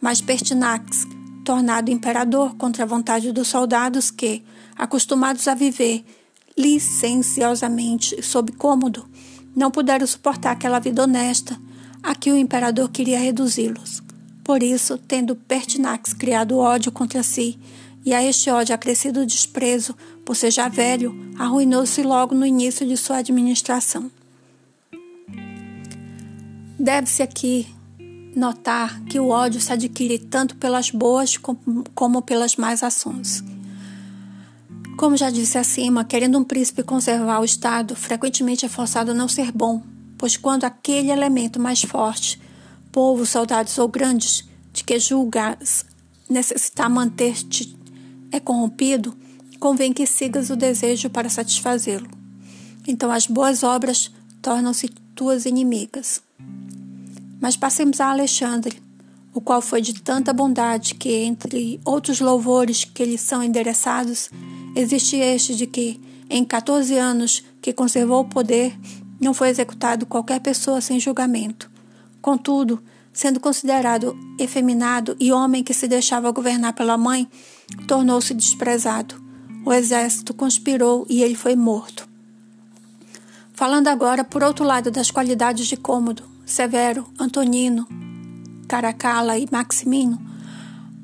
Mas 0.00 0.20
Pertinax, 0.20 1.04
tornado 1.44 1.90
imperador 1.90 2.54
contra 2.54 2.84
a 2.84 2.86
vontade 2.86 3.32
dos 3.32 3.48
soldados 3.48 4.08
que, 4.08 4.44
acostumados 4.80 5.46
a 5.46 5.54
viver 5.54 6.02
licenciosamente 6.56 8.22
sob 8.22 8.50
cômodo, 8.52 9.06
não 9.54 9.70
puderam 9.70 10.06
suportar 10.06 10.52
aquela 10.52 10.78
vida 10.78 11.02
honesta 11.02 11.60
a 12.02 12.14
que 12.14 12.32
o 12.32 12.36
imperador 12.36 12.88
queria 12.88 13.18
reduzi-los. 13.18 14.02
Por 14.42 14.62
isso, 14.62 14.96
tendo 14.96 15.36
Pertinax 15.36 16.14
criado 16.14 16.56
ódio 16.56 16.90
contra 16.90 17.22
si, 17.22 17.58
e 18.06 18.14
a 18.14 18.24
este 18.24 18.50
ódio 18.50 18.74
acrescido 18.74 19.26
desprezo 19.26 19.94
por 20.24 20.34
ser 20.34 20.50
já 20.50 20.66
velho, 20.66 21.14
arruinou-se 21.38 22.02
logo 22.02 22.34
no 22.34 22.46
início 22.46 22.86
de 22.86 22.96
sua 22.96 23.18
administração. 23.18 24.10
Deve-se 26.78 27.22
aqui 27.22 27.66
notar 28.34 28.98
que 29.02 29.20
o 29.20 29.28
ódio 29.28 29.60
se 29.60 29.70
adquire 29.74 30.18
tanto 30.18 30.56
pelas 30.56 30.90
boas 30.90 31.36
como 31.94 32.22
pelas 32.22 32.56
más 32.56 32.82
ações. 32.82 33.44
Como 35.00 35.16
já 35.16 35.30
disse 35.30 35.56
acima, 35.56 36.04
querendo 36.04 36.38
um 36.38 36.44
príncipe 36.44 36.82
conservar 36.82 37.40
o 37.40 37.44
Estado, 37.44 37.96
frequentemente 37.96 38.66
é 38.66 38.68
forçado 38.68 39.12
a 39.12 39.14
não 39.14 39.28
ser 39.28 39.50
bom, 39.50 39.82
pois 40.18 40.36
quando 40.36 40.64
aquele 40.64 41.10
elemento 41.10 41.58
mais 41.58 41.80
forte, 41.80 42.38
povo, 42.92 43.24
soldados 43.24 43.78
ou 43.78 43.88
grandes, 43.88 44.46
de 44.74 44.84
que 44.84 44.98
julgas 44.98 45.86
necessitar 46.28 46.90
manter-te 46.90 47.74
é 48.30 48.38
corrompido, 48.38 49.16
convém 49.58 49.90
que 49.90 50.04
sigas 50.04 50.50
o 50.50 50.54
desejo 50.54 51.08
para 51.08 51.30
satisfazê-lo. 51.30 52.06
Então 52.86 53.10
as 53.10 53.26
boas 53.26 53.62
obras 53.62 54.10
tornam-se 54.42 54.90
tuas 55.14 55.46
inimigas. 55.46 56.20
Mas 57.40 57.56
passemos 57.56 58.02
a 58.02 58.10
Alexandre, 58.10 58.82
o 59.32 59.40
qual 59.40 59.62
foi 59.62 59.80
de 59.80 59.94
tanta 59.94 60.30
bondade 60.30 60.94
que, 60.94 61.10
entre 61.10 61.80
outros 61.86 62.20
louvores 62.20 62.84
que 62.84 63.02
lhe 63.02 63.16
são 63.16 63.42
endereçados, 63.42 64.28
existe 64.74 65.16
este 65.16 65.54
de 65.54 65.66
que, 65.66 66.00
em 66.28 66.44
14 66.44 66.96
anos 66.96 67.44
que 67.60 67.72
conservou 67.72 68.20
o 68.20 68.28
poder, 68.28 68.78
não 69.20 69.34
foi 69.34 69.48
executado 69.48 70.06
qualquer 70.06 70.40
pessoa 70.40 70.80
sem 70.80 70.98
julgamento. 70.98 71.70
Contudo, 72.22 72.82
sendo 73.12 73.40
considerado 73.40 74.18
efeminado 74.38 75.16
e 75.18 75.32
homem 75.32 75.62
que 75.62 75.74
se 75.74 75.88
deixava 75.88 76.30
governar 76.30 76.72
pela 76.72 76.96
mãe, 76.96 77.28
tornou-se 77.86 78.32
desprezado. 78.32 79.22
O 79.64 79.72
exército 79.72 80.32
conspirou 80.32 81.06
e 81.08 81.22
ele 81.22 81.34
foi 81.34 81.54
morto. 81.54 82.08
Falando 83.52 83.88
agora, 83.88 84.24
por 84.24 84.42
outro 84.42 84.64
lado, 84.64 84.90
das 84.90 85.10
qualidades 85.10 85.66
de 85.66 85.76
Cômodo, 85.76 86.22
Severo, 86.46 87.06
Antonino, 87.18 87.86
Caracala 88.66 89.36
e 89.36 89.46
Maximino, 89.50 90.18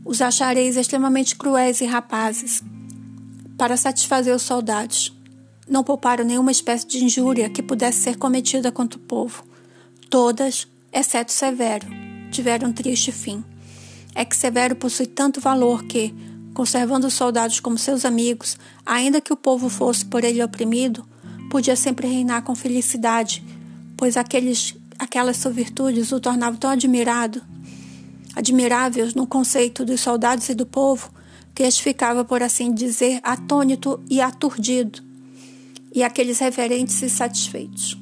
os 0.05 0.23
achareis 0.23 0.77
extremamente 0.77 1.37
cruéis 1.37 1.81
e 1.81 1.85
rapazes. 1.85 2.63
Para 3.57 3.77
satisfazer 3.77 4.35
os 4.35 4.43
soldados, 4.43 5.13
não 5.69 5.83
pouparam 5.83 6.25
nenhuma 6.25 6.51
espécie 6.51 6.87
de 6.87 7.05
injúria 7.05 7.49
que 7.49 7.63
pudesse 7.63 8.01
ser 8.01 8.17
cometida 8.17 8.71
contra 8.71 8.99
o 8.99 9.03
povo. 9.03 9.45
Todas, 10.11 10.69
exceto 10.93 11.33
Severo, 11.33 11.87
tiveram 12.31 12.69
um 12.69 12.73
triste 12.73 13.11
fim. 13.11 13.43
É 14.15 14.25
que 14.25 14.37
Severo 14.37 14.77
possui 14.77 15.07
tanto 15.07 15.41
valor 15.41 15.85
que, 15.85 16.15
conservando 16.55 17.07
os 17.07 17.15
soldados 17.15 17.59
como 17.59 17.79
seus 17.79 18.05
amigos, 18.05 18.59
ainda 18.85 19.21
que 19.21 19.33
o 19.33 19.37
povo 19.37 19.69
fosse 19.69 20.05
por 20.05 20.23
ele 20.23 20.43
oprimido, 20.43 21.07
podia 21.51 21.77
sempre 21.77 22.07
reinar 22.07 22.43
com 22.43 22.55
felicidade, 22.55 23.43
pois 23.97 24.17
aqueles 24.17 24.75
aquelas 24.99 25.37
suas 25.37 25.55
virtudes 25.55 26.13
o 26.13 26.21
tornavam 26.21 26.59
tão 26.59 26.71
admirado, 26.71 27.43
admiráveis 28.35 29.15
no 29.15 29.27
conceito 29.27 29.85
dos 29.85 30.01
soldados 30.01 30.49
e 30.49 30.55
do 30.55 30.67
povo, 30.67 31.11
que 31.57 31.63
este 31.63 31.83
ficava, 31.83 32.23
por 32.23 32.43
assim 32.43 32.71
dizer, 32.71 33.19
atônito 33.23 33.99
e 34.11 34.21
aturdido, 34.21 35.03
e 35.91 36.03
aqueles 36.03 36.39
reverentes 36.39 37.01
e 37.01 37.09
satisfeitos. 37.09 37.99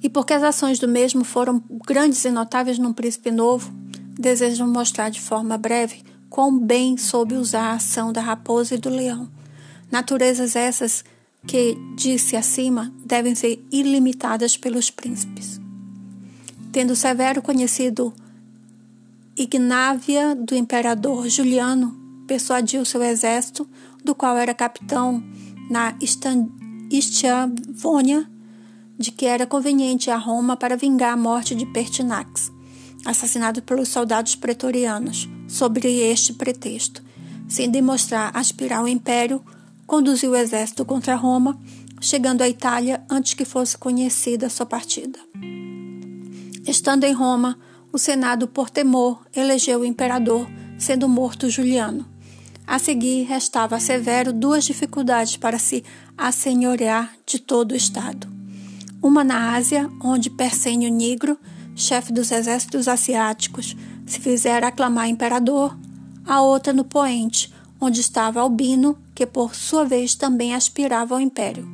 E 0.00 0.08
porque 0.08 0.32
as 0.32 0.44
ações 0.44 0.78
do 0.78 0.86
mesmo 0.86 1.24
foram 1.24 1.60
grandes 1.84 2.24
e 2.24 2.30
notáveis 2.30 2.78
num 2.78 2.92
príncipe 2.92 3.32
novo, 3.32 3.74
desejo 4.16 4.64
mostrar 4.64 5.08
de 5.08 5.20
forma 5.20 5.58
breve 5.58 6.04
quão 6.30 6.56
bem 6.56 6.96
soube 6.96 7.34
usar 7.34 7.72
a 7.72 7.74
ação 7.74 8.12
da 8.12 8.20
raposa 8.20 8.76
e 8.76 8.78
do 8.78 8.90
leão. 8.90 9.28
Naturezas 9.90 10.54
essas 10.54 11.04
que, 11.44 11.76
disse 11.96 12.36
acima, 12.36 12.94
devem 13.04 13.34
ser 13.34 13.60
ilimitadas 13.72 14.56
pelos 14.56 14.88
príncipes. 14.88 15.60
Tendo 16.70 16.94
Severo 16.94 17.42
conhecido 17.42 18.14
Ignávia 19.36 20.36
do 20.36 20.54
imperador 20.54 21.28
Juliano, 21.28 22.03
persuadiu 22.26 22.84
seu 22.84 23.02
exército, 23.02 23.68
do 24.02 24.14
qual 24.14 24.36
era 24.36 24.54
capitão 24.54 25.22
na 25.70 25.94
Istiavônia, 26.90 28.30
de 28.98 29.10
que 29.10 29.26
era 29.26 29.46
conveniente 29.46 30.10
a 30.10 30.16
Roma 30.16 30.56
para 30.56 30.76
vingar 30.76 31.12
a 31.12 31.16
morte 31.16 31.54
de 31.54 31.66
Pertinax, 31.66 32.52
assassinado 33.04 33.62
pelos 33.62 33.88
soldados 33.88 34.36
pretorianos, 34.36 35.28
sobre 35.48 35.88
este 35.88 36.32
pretexto, 36.32 37.02
sem 37.48 37.70
demonstrar 37.70 38.30
aspirar 38.34 38.80
ao 38.80 38.88
império, 38.88 39.44
conduziu 39.86 40.32
o 40.32 40.36
exército 40.36 40.84
contra 40.84 41.14
Roma, 41.14 41.58
chegando 42.00 42.42
à 42.42 42.48
Itália 42.48 43.02
antes 43.10 43.34
que 43.34 43.44
fosse 43.44 43.76
conhecida 43.76 44.48
sua 44.48 44.66
partida. 44.66 45.18
Estando 46.66 47.04
em 47.04 47.12
Roma, 47.12 47.58
o 47.92 47.98
Senado, 47.98 48.48
por 48.48 48.70
temor, 48.70 49.24
elegeu 49.34 49.80
o 49.80 49.84
imperador, 49.84 50.48
sendo 50.78 51.08
morto 51.08 51.48
Juliano. 51.48 52.13
A 52.66 52.78
seguir, 52.78 53.24
restava 53.24 53.76
a 53.76 53.80
Severo 53.80 54.32
duas 54.32 54.64
dificuldades 54.64 55.36
para 55.36 55.58
se 55.58 55.84
assenhorear 56.16 57.12
de 57.26 57.38
todo 57.38 57.72
o 57.72 57.76
Estado. 57.76 58.26
Uma 59.02 59.22
na 59.22 59.54
Ásia, 59.54 59.90
onde 60.02 60.30
Persênio 60.30 60.90
Nigro, 60.90 61.38
chefe 61.76 62.12
dos 62.12 62.30
exércitos 62.30 62.88
asiáticos, 62.88 63.76
se 64.06 64.18
fizera 64.18 64.68
aclamar 64.68 65.08
imperador, 65.08 65.76
a 66.24 66.40
outra 66.40 66.72
no 66.72 66.84
Poente, 66.84 67.52
onde 67.78 68.00
estava 68.00 68.40
Albino, 68.40 68.96
que 69.14 69.26
por 69.26 69.54
sua 69.54 69.84
vez 69.84 70.14
também 70.14 70.54
aspirava 70.54 71.14
ao 71.14 71.20
império. 71.20 71.68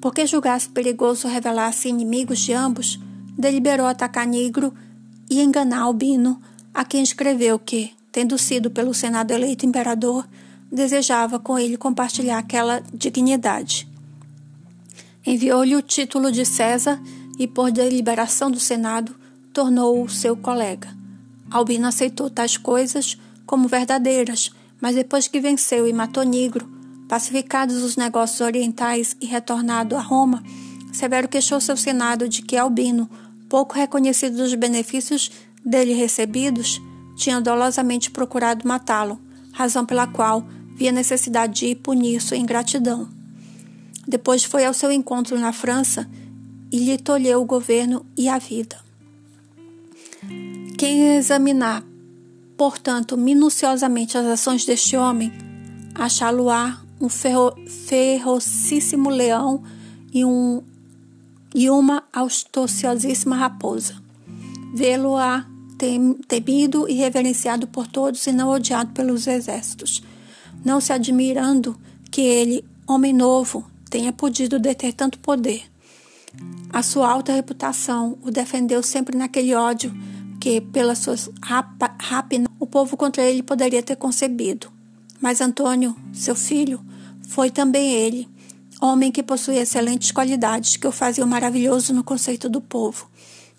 Porque 0.00 0.26
julgasse 0.26 0.68
perigoso 0.68 1.28
revelar-se 1.28 1.88
inimigos 1.88 2.40
de 2.40 2.52
ambos, 2.52 2.98
deliberou 3.38 3.86
atacar 3.86 4.26
Nigro 4.26 4.74
e 5.30 5.40
enganar 5.40 5.82
Albino, 5.82 6.40
a 6.72 6.84
quem 6.84 7.02
escreveu 7.02 7.58
que, 7.58 7.92
tendo 8.14 8.38
sido 8.38 8.70
pelo 8.70 8.94
Senado 8.94 9.32
eleito 9.32 9.66
imperador, 9.66 10.24
desejava 10.70 11.36
com 11.40 11.58
ele 11.58 11.76
compartilhar 11.76 12.38
aquela 12.38 12.80
dignidade. 12.94 13.88
Enviou-lhe 15.26 15.74
o 15.74 15.82
título 15.82 16.30
de 16.30 16.46
César 16.46 17.02
e, 17.40 17.48
por 17.48 17.72
deliberação 17.72 18.52
do 18.52 18.60
Senado, 18.60 19.16
tornou-o 19.52 20.08
seu 20.08 20.36
colega. 20.36 20.96
Albino 21.50 21.88
aceitou 21.88 22.30
tais 22.30 22.56
coisas 22.56 23.18
como 23.44 23.66
verdadeiras, 23.66 24.52
mas 24.80 24.94
depois 24.94 25.26
que 25.26 25.40
venceu 25.40 25.88
e 25.88 25.92
matou 25.92 26.22
Nigro, 26.22 26.70
pacificados 27.08 27.82
os 27.82 27.96
negócios 27.96 28.40
orientais 28.40 29.16
e 29.20 29.26
retornado 29.26 29.96
a 29.96 30.00
Roma, 30.00 30.40
Severo 30.92 31.26
queixou 31.26 31.60
seu 31.60 31.76
Senado 31.76 32.28
de 32.28 32.42
que 32.42 32.56
Albino, 32.56 33.10
pouco 33.48 33.74
reconhecido 33.74 34.36
dos 34.36 34.54
benefícios 34.54 35.32
dele 35.64 35.94
recebidos, 35.94 36.80
tinha 37.14 37.40
dolosamente 37.40 38.10
procurado 38.10 38.66
matá-lo, 38.66 39.20
razão 39.52 39.86
pela 39.86 40.06
qual 40.06 40.44
via 40.74 40.92
necessidade 40.92 41.66
de 41.66 41.74
punir 41.74 42.20
sua 42.20 42.36
ingratidão. 42.36 43.08
Depois 44.06 44.44
foi 44.44 44.64
ao 44.64 44.74
seu 44.74 44.90
encontro 44.92 45.38
na 45.38 45.52
França 45.52 46.08
e 46.70 46.78
lhe 46.78 46.98
tolheu 46.98 47.40
o 47.40 47.44
governo 47.44 48.04
e 48.16 48.28
a 48.28 48.38
vida. 48.38 48.76
Quem 50.76 51.16
examinar, 51.16 51.84
portanto, 52.56 53.16
minuciosamente 53.16 54.18
as 54.18 54.26
ações 54.26 54.66
deste 54.66 54.96
homem, 54.96 55.32
achá-lo-á 55.94 56.80
um 57.00 57.08
ferro, 57.08 57.54
ferocíssimo 57.86 59.10
leão 59.10 59.62
e, 60.12 60.24
um, 60.24 60.62
e 61.54 61.70
uma 61.70 62.04
auspiciosíssima 62.12 63.36
raposa. 63.36 63.94
Vê-lo-á 64.74 65.46
temido 66.28 66.88
e 66.88 66.94
reverenciado 66.94 67.66
por 67.66 67.86
todos 67.86 68.26
e 68.26 68.32
não 68.32 68.50
odiado 68.50 68.92
pelos 68.92 69.26
exércitos, 69.26 70.02
não 70.64 70.80
se 70.80 70.92
admirando 70.92 71.78
que 72.10 72.20
ele, 72.20 72.64
homem 72.86 73.12
novo, 73.12 73.64
tenha 73.90 74.12
podido 74.12 74.58
deter 74.58 74.92
tanto 74.92 75.18
poder. 75.18 75.64
A 76.72 76.82
sua 76.82 77.10
alta 77.10 77.32
reputação 77.32 78.18
o 78.22 78.30
defendeu 78.30 78.82
sempre 78.82 79.16
naquele 79.16 79.54
ódio 79.54 79.94
que, 80.40 80.60
pelas 80.60 80.98
suas 80.98 81.30
rápidas, 81.42 82.48
o 82.58 82.66
povo 82.66 82.96
contra 82.96 83.22
ele 83.22 83.42
poderia 83.42 83.82
ter 83.82 83.96
concebido. 83.96 84.72
Mas 85.20 85.40
Antônio, 85.40 85.96
seu 86.12 86.34
filho, 86.34 86.84
foi 87.28 87.50
também 87.50 87.92
ele, 87.92 88.28
homem 88.80 89.10
que 89.10 89.22
possuía 89.22 89.62
excelentes 89.62 90.10
qualidades 90.10 90.76
que 90.76 90.86
o 90.86 90.92
faziam 90.92 91.26
maravilhoso 91.26 91.94
no 91.94 92.04
conceito 92.04 92.48
do 92.48 92.60
povo 92.60 93.08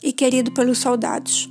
e 0.04 0.12
querido 0.12 0.52
pelos 0.52 0.78
soldados. 0.78 1.50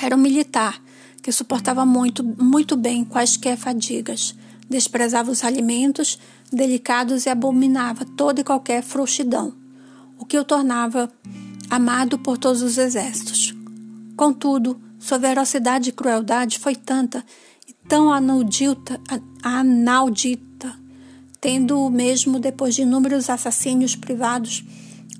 Era 0.00 0.16
um 0.16 0.18
militar 0.18 0.82
que 1.22 1.32
suportava 1.32 1.86
muito, 1.86 2.24
muito 2.24 2.76
bem 2.76 3.04
quaisquer 3.04 3.56
fadigas, 3.56 4.34
desprezava 4.68 5.30
os 5.30 5.44
alimentos 5.44 6.18
delicados 6.52 7.26
e 7.26 7.30
abominava 7.30 8.04
toda 8.04 8.40
e 8.40 8.44
qualquer 8.44 8.82
frouxidão, 8.82 9.54
o 10.18 10.24
que 10.24 10.38
o 10.38 10.44
tornava 10.44 11.10
amado 11.70 12.18
por 12.18 12.36
todos 12.36 12.60
os 12.60 12.76
exércitos. 12.76 13.54
Contudo, 14.16 14.80
sua 14.98 15.18
velocidade 15.18 15.88
e 15.88 15.92
crueldade 15.92 16.58
foi 16.58 16.74
tanta 16.74 17.24
e 17.66 17.72
tão 17.88 18.12
anaudita, 18.12 19.00
tendo 21.40 21.90
mesmo 21.90 22.38
depois 22.38 22.74
de 22.74 22.82
inúmeros 22.82 23.30
assassínios 23.30 23.96
privados, 23.96 24.64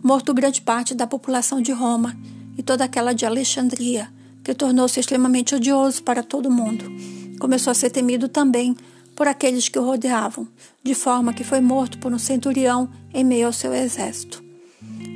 morto 0.02 0.35
grande 0.35 0.61
parte 0.61 0.94
da 0.94 1.06
população 1.06 1.61
de 1.61 1.72
Roma 1.72 2.16
e 2.56 2.62
toda 2.62 2.85
aquela 2.85 3.12
de 3.12 3.24
Alexandria, 3.24 4.12
que 4.44 4.55
tornou-se 4.55 4.98
extremamente 4.98 5.55
odioso 5.55 6.02
para 6.02 6.22
todo 6.22 6.50
mundo. 6.50 6.85
Começou 7.38 7.70
a 7.70 7.74
ser 7.74 7.90
temido 7.90 8.28
também 8.28 8.76
por 9.14 9.26
aqueles 9.26 9.68
que 9.68 9.78
o 9.78 9.85
rodeavam, 9.85 10.48
de 10.83 10.94
forma 10.94 11.33
que 11.33 11.44
foi 11.44 11.61
morto 11.61 11.98
por 11.98 12.12
um 12.12 12.18
centurião 12.18 12.88
em 13.12 13.24
meio 13.24 13.46
ao 13.46 13.52
seu 13.52 13.72
exército. 13.72 14.42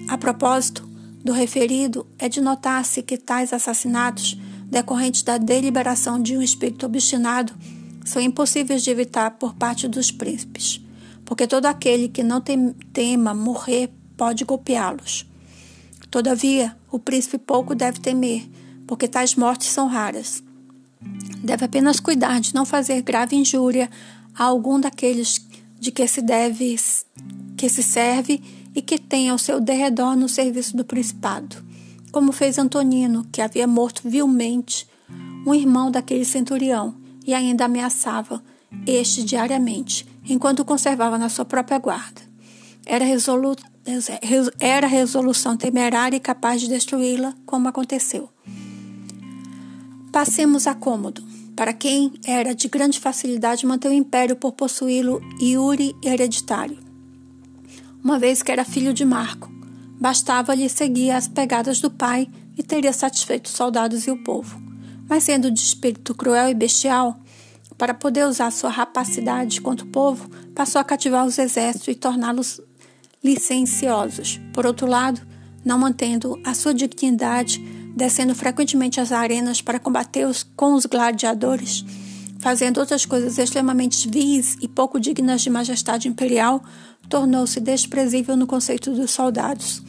A 0.09 0.17
propósito 0.17 0.87
do 1.27 1.33
referido, 1.33 2.07
é 2.21 2.29
de 2.29 2.41
notar-se 2.41 3.03
que 3.03 3.19
tais 3.19 3.53
assassinatos, 3.53 4.39
decorrentes 4.67 5.23
da 5.23 5.37
deliberação 5.37 6.23
de 6.23 6.37
um 6.37 6.41
espírito 6.41 6.87
obstinado, 6.87 7.53
são 8.05 8.23
impossíveis 8.23 8.85
de 8.85 8.91
evitar 8.91 9.33
por 9.33 9.53
parte 9.55 9.89
dos 9.89 10.13
príncipes, 10.13 10.81
porque 11.25 11.49
todo 11.49 11.67
aquele 11.67 12.09
que 12.09 12.23
não 12.23 12.41
tema 12.93 13.35
morrer 13.35 13.91
pode 14.17 14.45
golpeá-los. 14.45 15.27
Todavia, 16.09 16.77
o 16.93 17.01
príncipe 17.01 17.39
pouco 17.39 17.75
deve 17.75 17.99
temer, 17.99 18.49
porque 18.87 19.09
tais 19.09 19.35
mortes 19.35 19.69
são 19.69 19.87
raras. 19.87 20.43
Deve 21.43 21.65
apenas 21.65 22.01
cuidar 22.01 22.41
de 22.41 22.55
não 22.55 22.65
fazer 22.65 23.03
grave 23.03 23.37
injúria 23.37 23.91
a 24.35 24.45
algum 24.45 24.81
daqueles 24.81 25.45
de 25.79 25.91
que 25.91 26.07
se 26.07 26.23
deve 26.23 26.77
que 27.57 27.69
se 27.69 27.83
serve 27.83 28.43
e 28.75 28.83
que 28.83 28.99
tem 28.99 29.31
ao 29.31 29.39
seu 29.39 29.61
derredor 29.61 30.17
no 30.17 30.29
serviço 30.29 30.77
do 30.77 30.85
principado, 30.85 31.65
como 32.13 32.33
fez 32.33 32.59
Antonino, 32.59 33.27
que 33.33 33.41
havia 33.41 33.67
morto 33.67 34.03
vilmente 34.05 34.87
um 35.47 35.55
irmão 35.55 35.91
daquele 35.91 36.25
centurião 36.25 36.95
e 37.27 37.33
ainda 37.33 37.65
ameaçava 37.65 38.43
este 38.87 39.23
diariamente, 39.23 40.07
enquanto 40.29 40.61
o 40.61 40.65
conservava 40.65 41.17
na 41.17 41.29
sua 41.29 41.45
própria 41.45 41.79
guarda. 41.79 42.21
Era, 42.85 43.05
era 44.61 44.87
resolução 44.87 45.57
temerária 45.57 46.17
e 46.17 46.21
capaz 46.21 46.61
de 46.61 46.69
destruí-la, 46.69 47.35
como 47.47 47.69
aconteceu. 47.69 48.29
Passemos 50.13 50.67
a 50.67 50.75
cômodo. 50.75 51.23
Para 51.55 51.73
quem 51.73 52.13
era 52.25 52.55
de 52.55 52.69
grande 52.69 53.01
facilidade 53.01 53.67
manter 53.67 53.89
o 53.89 53.93
império 53.93 54.37
por 54.37 54.53
possuí-lo 54.53 55.21
iure 55.41 55.95
hereditário. 56.05 56.79
Uma 58.05 58.19
vez 58.19 58.43
que 58.43 58.53
era 58.53 58.65
filho 58.65 58.93
de 58.93 59.05
Marco, 59.05 59.51
bastava-lhe 59.99 60.69
seguir 60.69 61.11
as 61.11 61.27
pegadas 61.27 61.81
do 61.81 61.91
pai 61.91 62.29
e 62.57 62.63
teria 62.63 62.93
satisfeito 62.93 63.47
os 63.47 63.53
soldados 63.53 64.07
e 64.07 64.11
o 64.11 64.23
povo. 64.23 64.61
Mas 65.09 65.25
sendo 65.25 65.51
de 65.51 65.61
espírito 65.61 66.15
cruel 66.15 66.49
e 66.49 66.55
bestial, 66.55 67.19
para 67.79 67.95
poder 67.95 68.27
usar 68.27 68.51
sua 68.51 68.71
rapacidade 68.71 69.61
contra 69.61 69.85
o 69.85 69.91
povo, 69.91 70.29
passou 70.55 70.81
a 70.81 70.85
cativar 70.85 71.27
os 71.27 71.39
exércitos 71.39 71.89
e 71.89 71.95
torná-los 71.95 72.61
licenciosos. 73.23 74.41
Por 74.53 74.67
outro 74.67 74.87
lado, 74.87 75.21
não 75.65 75.79
mantendo 75.79 76.41
a 76.45 76.55
sua 76.55 76.73
dignidade, 76.73 77.61
descendo 77.97 78.35
frequentemente 78.35 79.01
às 79.01 79.11
arenas 79.11 79.63
para 79.63 79.81
combater 79.81 80.27
os, 80.27 80.43
com 80.55 80.75
os 80.75 80.85
gladiadores, 80.85 81.83
fazendo 82.39 82.79
outras 82.79 83.07
coisas 83.07 83.39
extremamente 83.39 84.07
vis 84.07 84.59
e 84.61 84.69
pouco 84.69 85.01
dignas 85.01 85.41
de 85.41 85.49
majestade 85.49 86.07
imperial, 86.07 86.63
tornou-se 87.09 87.59
desprezível 87.59 88.37
no 88.37 88.47
conceito 88.47 88.93
dos 88.93 89.11
soldados, 89.13 89.83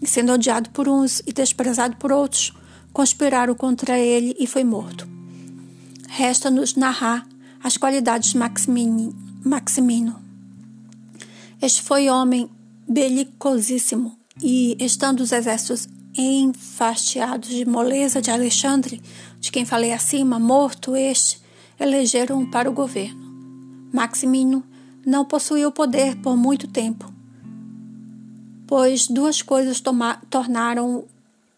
e 0.00 0.06
sendo 0.06 0.32
odiado 0.32 0.70
por 0.70 0.88
uns 0.88 1.20
e 1.26 1.32
desprezado 1.32 1.96
por 1.96 2.12
outros, 2.12 2.52
conspiraram 2.92 3.56
contra 3.56 3.98
ele 3.98 4.36
e 4.38 4.46
foi 4.46 4.62
morto. 4.62 5.08
Resta-nos 6.08 6.76
narrar 6.76 7.26
as 7.62 7.76
qualidades 7.76 8.30
de 8.30 8.38
Maximino. 9.44 10.22
Este 11.60 11.82
foi 11.82 12.08
homem 12.08 12.48
belicosíssimo, 12.88 14.16
e, 14.40 14.76
estando 14.78 15.20
os 15.20 15.32
exércitos 15.32 15.88
enfastiados 16.22 17.48
de 17.48 17.64
moleza 17.64 18.20
de 18.20 18.30
Alexandre, 18.30 19.00
de 19.40 19.50
quem 19.50 19.64
falei 19.64 19.92
acima, 19.92 20.38
morto 20.38 20.96
este, 20.96 21.40
elegeram-o 21.78 22.50
para 22.50 22.68
o 22.68 22.72
governo. 22.72 23.28
Maximino 23.92 24.64
não 25.06 25.24
possuía 25.24 25.68
o 25.68 25.72
poder 25.72 26.16
por 26.16 26.36
muito 26.36 26.66
tempo, 26.68 27.12
pois 28.66 29.06
duas 29.06 29.40
coisas 29.40 29.82
tornaram-o 30.28 31.06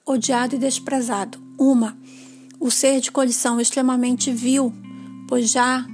odiado 0.04 0.54
e 0.54 0.58
desprezado. 0.58 1.38
Uma, 1.58 1.96
o 2.58 2.70
ser 2.70 3.00
de 3.00 3.10
condição 3.10 3.60
extremamente 3.60 4.32
vil, 4.32 4.72
pois 5.28 5.50
já 5.50 5.84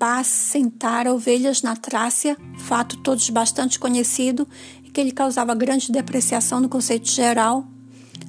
apacentara 0.00 1.12
ovelhas 1.12 1.60
na 1.62 1.76
Trácia, 1.76 2.36
fato 2.58 2.96
todos 2.98 3.28
bastante 3.28 3.78
conhecido 3.78 4.48
que 4.92 5.02
lhe 5.02 5.12
causava 5.12 5.54
grande 5.54 5.92
depreciação 5.92 6.60
no 6.60 6.68
conceito 6.68 7.08
geral. 7.08 7.66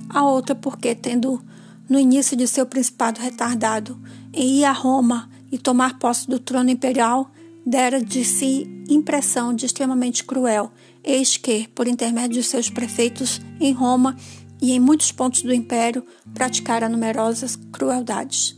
A 0.10 0.24
outra 0.26 0.56
porque, 0.56 0.94
tendo 0.96 1.42
no 1.90 2.00
início 2.00 2.38
de 2.38 2.48
seu 2.48 2.66
principado 2.66 3.20
retardado 3.20 4.00
em 4.34 4.60
ir 4.60 4.66
a 4.66 4.72
Roma 4.72 5.30
e 5.52 5.58
tomar 5.58 6.00
posse 6.00 6.28
do 6.28 6.40
trono 6.40 6.70
imperial, 6.70 7.30
dera 7.66 8.02
de 8.02 8.24
si 8.24 8.84
impressão 8.90 9.54
de 9.54 9.66
extremamente 9.66 10.24
cruel, 10.24 10.72
eis 11.04 11.38
que, 11.38 11.68
por 11.70 11.88
intermédio 11.88 12.42
de 12.42 12.44
seus 12.44 12.70
prefeitos 12.70 13.42
em 13.60 13.74
Roma 13.74 14.16
e 14.62 14.72
em 14.72 14.80
muitos 14.80 15.12
pontos 15.12 15.42
do 15.42 15.54
império, 15.54 16.06
praticara 16.34 16.88
numerosas 16.88 17.58
crueldades. 17.72 18.56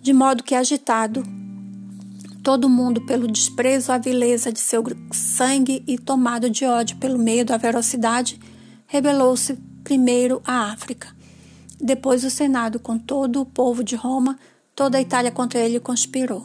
De 0.00 0.12
modo 0.12 0.42
que, 0.42 0.54
agitado, 0.54 1.22
todo 2.48 2.66
mundo 2.66 3.02
pelo 3.02 3.28
desprezo 3.28 3.92
à 3.92 3.98
vileza 3.98 4.50
de 4.50 4.58
seu 4.58 4.82
sangue 5.12 5.84
e 5.86 5.98
tomado 5.98 6.48
de 6.48 6.64
ódio 6.64 6.96
pelo 6.96 7.18
medo 7.18 7.52
à 7.52 7.58
velocidade, 7.58 8.40
rebelou-se 8.86 9.52
primeiro 9.84 10.40
a 10.46 10.72
África. 10.72 11.14
Depois 11.78 12.24
o 12.24 12.30
Senado, 12.30 12.80
com 12.80 12.96
todo 12.96 13.42
o 13.42 13.44
povo 13.44 13.84
de 13.84 13.94
Roma, 13.94 14.38
toda 14.74 14.96
a 14.96 15.00
Itália 15.02 15.30
contra 15.30 15.60
ele 15.60 15.78
conspirou. 15.78 16.42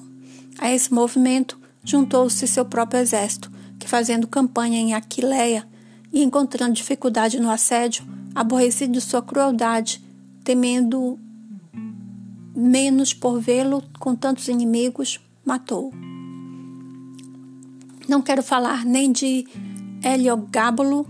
A 0.60 0.74
esse 0.74 0.94
movimento 0.94 1.58
juntou-se 1.86 2.46
seu 2.50 2.66
próprio 2.66 3.00
exército, 3.00 3.50
que 3.80 3.88
fazendo 3.88 4.28
campanha 4.28 4.82
em 4.82 4.94
Aquileia 4.94 5.66
e 6.12 6.22
encontrando 6.22 6.74
dificuldade 6.74 7.40
no 7.40 7.50
assédio, 7.50 8.06
aborrecido 8.36 8.92
de 8.92 9.00
sua 9.00 9.22
crueldade, 9.22 10.04
temendo 10.44 11.18
menos 12.54 13.14
por 13.14 13.40
vê-lo 13.40 13.82
com 13.98 14.14
tantos 14.14 14.50
inimigos, 14.50 15.22
matou. 15.46 15.94
Não 18.08 18.22
quero 18.22 18.44
falar 18.44 18.86
nem 18.86 19.12
de 19.12 19.46
Heliogábulo, 20.04 21.08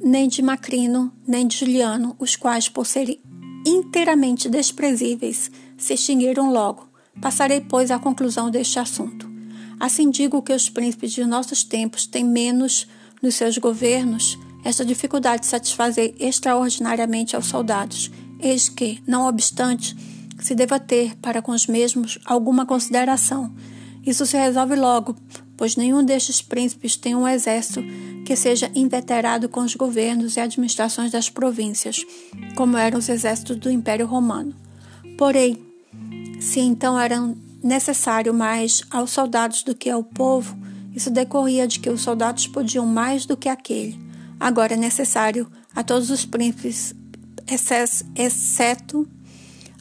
nem 0.00 0.28
de 0.28 0.42
Macrino, 0.42 1.12
nem 1.26 1.46
de 1.46 1.56
Juliano, 1.56 2.16
os 2.18 2.36
quais, 2.36 2.68
por 2.68 2.86
serem 2.86 3.20
inteiramente 3.66 4.48
desprezíveis, 4.48 5.50
se 5.76 5.94
extinguiram 5.94 6.52
logo. 6.52 6.88
Passarei, 7.20 7.60
pois, 7.60 7.90
à 7.90 7.98
conclusão 7.98 8.50
deste 8.50 8.78
assunto. 8.78 9.28
Assim 9.78 10.10
digo 10.10 10.42
que 10.42 10.52
os 10.52 10.68
príncipes 10.70 11.12
de 11.12 11.24
nossos 11.24 11.64
tempos 11.64 12.06
têm 12.06 12.24
menos 12.24 12.86
nos 13.22 13.34
seus 13.34 13.58
governos 13.58 14.38
esta 14.64 14.84
dificuldade 14.84 15.42
de 15.42 15.48
satisfazer 15.48 16.14
extraordinariamente 16.18 17.34
aos 17.34 17.46
soldados, 17.46 18.10
eis 18.38 18.68
que, 18.68 19.02
não 19.06 19.26
obstante, 19.26 19.96
se 20.44 20.54
deva 20.54 20.78
ter 20.78 21.16
para 21.16 21.42
com 21.42 21.52
os 21.52 21.66
mesmos 21.66 22.18
alguma 22.24 22.66
consideração. 22.66 23.52
Isso 24.04 24.24
se 24.24 24.36
resolve 24.36 24.74
logo, 24.76 25.14
pois 25.56 25.76
nenhum 25.76 26.02
destes 26.02 26.40
príncipes 26.40 26.96
tem 26.96 27.14
um 27.14 27.28
exército 27.28 27.82
que 28.24 28.34
seja 28.34 28.70
inveterado 28.74 29.48
com 29.48 29.60
os 29.60 29.74
governos 29.74 30.36
e 30.36 30.40
administrações 30.40 31.10
das 31.10 31.28
províncias, 31.28 32.04
como 32.56 32.76
eram 32.76 32.98
os 32.98 33.08
exércitos 33.08 33.56
do 33.56 33.70
Império 33.70 34.06
Romano. 34.06 34.54
Porém, 35.18 35.58
se 36.40 36.60
então 36.60 36.98
eram 36.98 37.36
necessário 37.62 38.32
mais 38.32 38.82
aos 38.90 39.10
soldados 39.10 39.62
do 39.62 39.74
que 39.74 39.90
ao 39.90 40.02
povo, 40.02 40.56
isso 40.94 41.10
decorria 41.10 41.68
de 41.68 41.78
que 41.78 41.90
os 41.90 42.00
soldados 42.00 42.46
podiam 42.46 42.86
mais 42.86 43.26
do 43.26 43.36
que 43.36 43.48
aquele. 43.48 44.00
Agora 44.38 44.72
é 44.72 44.76
necessário 44.76 45.46
a 45.74 45.82
todos 45.82 46.10
os 46.10 46.24
príncipes, 46.24 46.94
exceto 48.16 49.06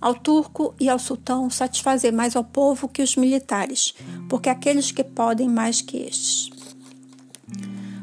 ao 0.02 0.16
turco 0.16 0.74
e 0.80 0.90
ao 0.90 1.00
sultão 1.00 1.50
satisfazer 1.50 2.14
mais 2.14 2.36
ao 2.36 2.44
povo 2.44 2.88
que 2.88 3.02
os 3.02 3.16
militares, 3.16 3.94
porque 4.28 4.50
aqueles 4.50 4.92
que 4.92 5.04
podem 5.04 5.48
mais 5.48 5.82
que 5.82 5.98
estes. 5.98 6.50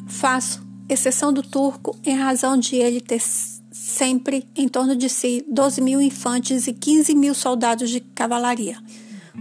Faço 0.07 0.65
exceção 0.89 1.33
do 1.33 1.43
turco 1.43 1.97
em 2.05 2.17
razão 2.17 2.57
de 2.57 2.77
ele 2.77 3.01
ter 3.01 3.21
sempre 3.21 4.47
em 4.55 4.69
torno 4.69 4.97
de 4.97 5.09
si 5.09 5.45
12 5.49 5.81
mil 5.81 6.01
infantes 6.01 6.67
e 6.67 6.73
15 6.73 7.15
mil 7.15 7.35
soldados 7.35 7.91
de 7.91 8.01
cavalaria, 8.01 8.79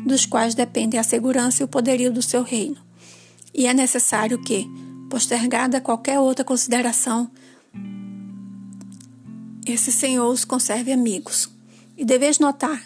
dos 0.05 0.25
quais 0.25 0.55
dependem 0.55 0.99
a 0.99 1.03
segurança 1.03 1.61
e 1.61 1.65
o 1.65 1.67
poderio 1.67 2.11
do 2.11 2.21
seu 2.21 2.43
reino. 2.43 2.77
E 3.53 3.67
é 3.67 3.73
necessário 3.73 4.41
que, 4.41 4.67
postergada 5.09 5.79
qualquer 5.79 6.19
outra 6.19 6.43
consideração, 6.43 7.29
esse 9.65 9.91
senhor 9.91 10.29
os 10.29 10.45
conserve 10.45 10.91
amigos, 10.91 11.49
e 11.97 12.03
deveis 12.03 12.39
notar 12.39 12.81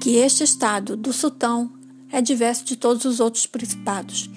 que 0.00 0.16
este 0.16 0.44
estado 0.44 0.96
do 0.96 1.12
sultão 1.12 1.72
é 2.12 2.20
diverso 2.20 2.64
de 2.64 2.76
todos 2.76 3.04
os 3.04 3.20
outros 3.20 3.46
principados. 3.46 4.30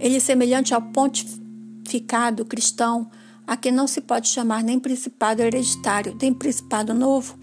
Ele 0.00 0.16
é 0.16 0.20
semelhante 0.20 0.74
ao 0.74 0.82
pontificado 0.82 2.44
cristão, 2.44 3.08
a 3.46 3.56
que 3.56 3.70
não 3.70 3.86
se 3.86 4.00
pode 4.00 4.28
chamar 4.28 4.62
nem 4.62 4.78
principado 4.78 5.42
hereditário, 5.42 6.16
nem 6.20 6.32
principado 6.32 6.92
novo, 6.92 7.38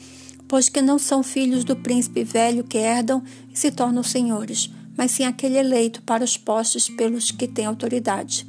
pois 0.48 0.68
que 0.68 0.82
não 0.82 1.00
são 1.00 1.24
filhos 1.24 1.64
do 1.64 1.76
príncipe 1.76 2.24
velho 2.24 2.64
que 2.64 2.78
herdam 2.78 3.24
e 3.52 3.58
se 3.58 3.72
tornam 3.72 4.04
senhores, 4.04 4.70
mas 4.98 5.12
sim 5.12 5.24
aquele 5.24 5.58
eleito 5.58 6.02
para 6.02 6.24
os 6.24 6.36
postes 6.36 6.90
pelos 6.90 7.32
que 7.32 7.48
têm 7.48 7.66
autoridade. 7.66 8.46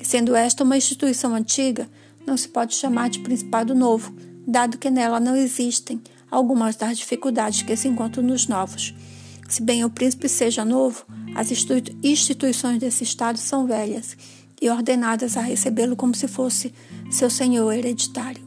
E 0.00 0.04
sendo 0.04 0.36
esta 0.36 0.62
uma 0.62 0.76
instituição 0.76 1.34
antiga, 1.34 1.88
não 2.24 2.36
se 2.36 2.48
pode 2.48 2.74
chamar 2.74 3.10
de 3.10 3.20
principado 3.20 3.74
novo, 3.74 4.14
dado 4.46 4.78
que 4.78 4.90
nela 4.90 5.18
não 5.18 5.34
existem 5.34 6.00
algumas 6.30 6.76
das 6.76 6.98
dificuldades 6.98 7.62
que 7.62 7.76
se 7.76 7.88
encontram 7.88 8.22
nos 8.22 8.46
novos. 8.46 8.94
Se 9.48 9.62
bem 9.62 9.84
o 9.84 9.90
príncipe 9.90 10.28
seja 10.28 10.64
novo, 10.64 11.06
as 11.34 11.50
instituições 12.02 12.78
desse 12.78 13.04
Estado 13.04 13.38
são 13.38 13.66
velhas 13.66 14.16
e 14.60 14.68
ordenadas 14.68 15.36
a 15.36 15.40
recebê-lo 15.40 15.96
como 15.96 16.14
se 16.14 16.28
fosse 16.28 16.74
seu 17.10 17.30
senhor 17.30 17.72
hereditário. 17.72 18.46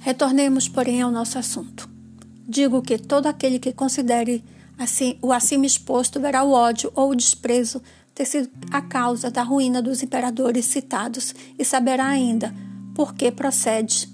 Retornemos, 0.00 0.68
porém, 0.68 1.02
ao 1.02 1.10
nosso 1.10 1.38
assunto. 1.38 1.88
Digo 2.48 2.80
que 2.80 2.96
todo 2.98 3.26
aquele 3.26 3.58
que 3.58 3.72
considere 3.72 4.44
assim, 4.78 5.18
o 5.20 5.32
acima 5.32 5.66
exposto 5.66 6.20
verá 6.20 6.44
o 6.44 6.52
ódio 6.52 6.92
ou 6.94 7.10
o 7.10 7.14
desprezo 7.14 7.82
ter 8.14 8.24
sido 8.24 8.48
a 8.70 8.80
causa 8.80 9.30
da 9.30 9.42
ruína 9.42 9.82
dos 9.82 10.02
imperadores 10.02 10.64
citados 10.64 11.34
e 11.58 11.64
saberá 11.64 12.06
ainda 12.06 12.54
por 12.94 13.14
que 13.14 13.30
procede 13.30 14.08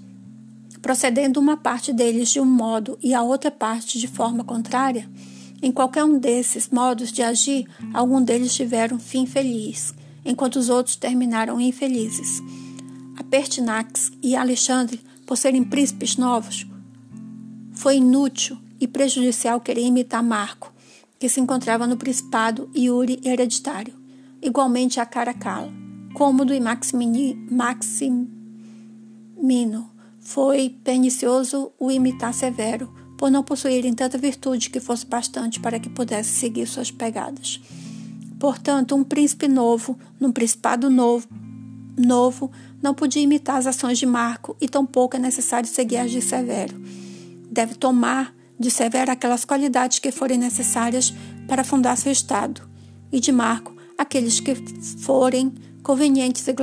procedendo 0.83 1.39
uma 1.39 1.55
parte 1.55 1.93
deles 1.93 2.29
de 2.29 2.41
um 2.41 2.45
modo 2.45 2.99
e 3.01 3.13
a 3.13 3.23
outra 3.23 3.49
parte 3.49 3.97
de 3.97 4.05
forma 4.05 4.43
contrária, 4.43 5.09
em 5.61 5.71
qualquer 5.71 6.03
um 6.03 6.19
desses 6.19 6.67
modos 6.69 7.09
de 7.09 7.23
agir, 7.23 7.65
algum 7.93 8.21
deles 8.21 8.53
tiveram 8.53 8.99
fim 8.99 9.25
feliz, 9.25 9.93
enquanto 10.25 10.57
os 10.57 10.67
outros 10.67 10.97
terminaram 10.97 11.59
infelizes. 11.61 12.41
A 13.15 13.23
Pertinax 13.23 14.11
e 14.21 14.35
Alexandre, 14.35 14.99
por 15.25 15.37
serem 15.37 15.63
príncipes 15.63 16.17
novos, 16.17 16.67
foi 17.71 17.95
inútil 17.95 18.57
e 18.77 18.85
prejudicial 18.85 19.61
querer 19.61 19.85
imitar 19.85 20.21
Marco, 20.21 20.73
que 21.17 21.29
se 21.29 21.39
encontrava 21.39 21.87
no 21.87 21.95
principado 21.95 22.69
Yuri 22.75 23.21
hereditário, 23.23 23.93
igualmente 24.41 24.99
a 24.99 25.05
Caracalla, 25.05 25.71
Cômodo 26.13 26.53
e 26.53 26.59
Maximino, 26.59 27.39
foi 30.23 30.69
pernicioso 30.83 31.71
o 31.77 31.91
imitar 31.91 32.33
Severo, 32.33 32.93
por 33.17 33.29
não 33.29 33.43
possuírem 33.43 33.93
tanta 33.93 34.17
virtude 34.17 34.69
que 34.69 34.79
fosse 34.79 35.05
bastante 35.05 35.59
para 35.59 35.79
que 35.79 35.89
pudesse 35.89 36.31
seguir 36.31 36.65
suas 36.67 36.91
pegadas. 36.91 37.61
Portanto, 38.39 38.95
um 38.95 39.03
príncipe 39.03 39.47
novo, 39.47 39.97
num 40.19 40.31
principado 40.31 40.89
novo, 40.89 41.27
novo 41.97 42.51
não 42.81 42.93
podia 42.93 43.21
imitar 43.21 43.57
as 43.57 43.67
ações 43.67 43.97
de 43.97 44.05
Marco 44.05 44.55
e 44.59 44.67
tampouco 44.67 45.15
é 45.15 45.19
necessário 45.19 45.69
seguir 45.69 45.97
as 45.97 46.11
de 46.11 46.21
Severo. 46.21 46.75
Deve 47.49 47.75
tomar 47.75 48.33
de 48.59 48.69
Severo 48.71 49.11
aquelas 49.11 49.45
qualidades 49.45 49.99
que 49.99 50.11
forem 50.11 50.37
necessárias 50.37 51.13
para 51.47 51.63
fundar 51.63 51.97
seu 51.97 52.11
Estado, 52.11 52.67
e 53.11 53.19
de 53.19 53.31
Marco 53.31 53.73
aqueles 53.97 54.39
que 54.39 54.55
forem 54.99 55.53
convenientes 55.83 56.47
e 56.47 56.53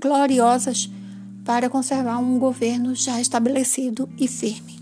gloriosas 0.00 0.90
para 1.44 1.68
conservar 1.68 2.18
um 2.18 2.38
governo 2.38 2.94
já 2.94 3.20
estabelecido 3.20 4.08
e 4.18 4.28
firme. 4.28 4.81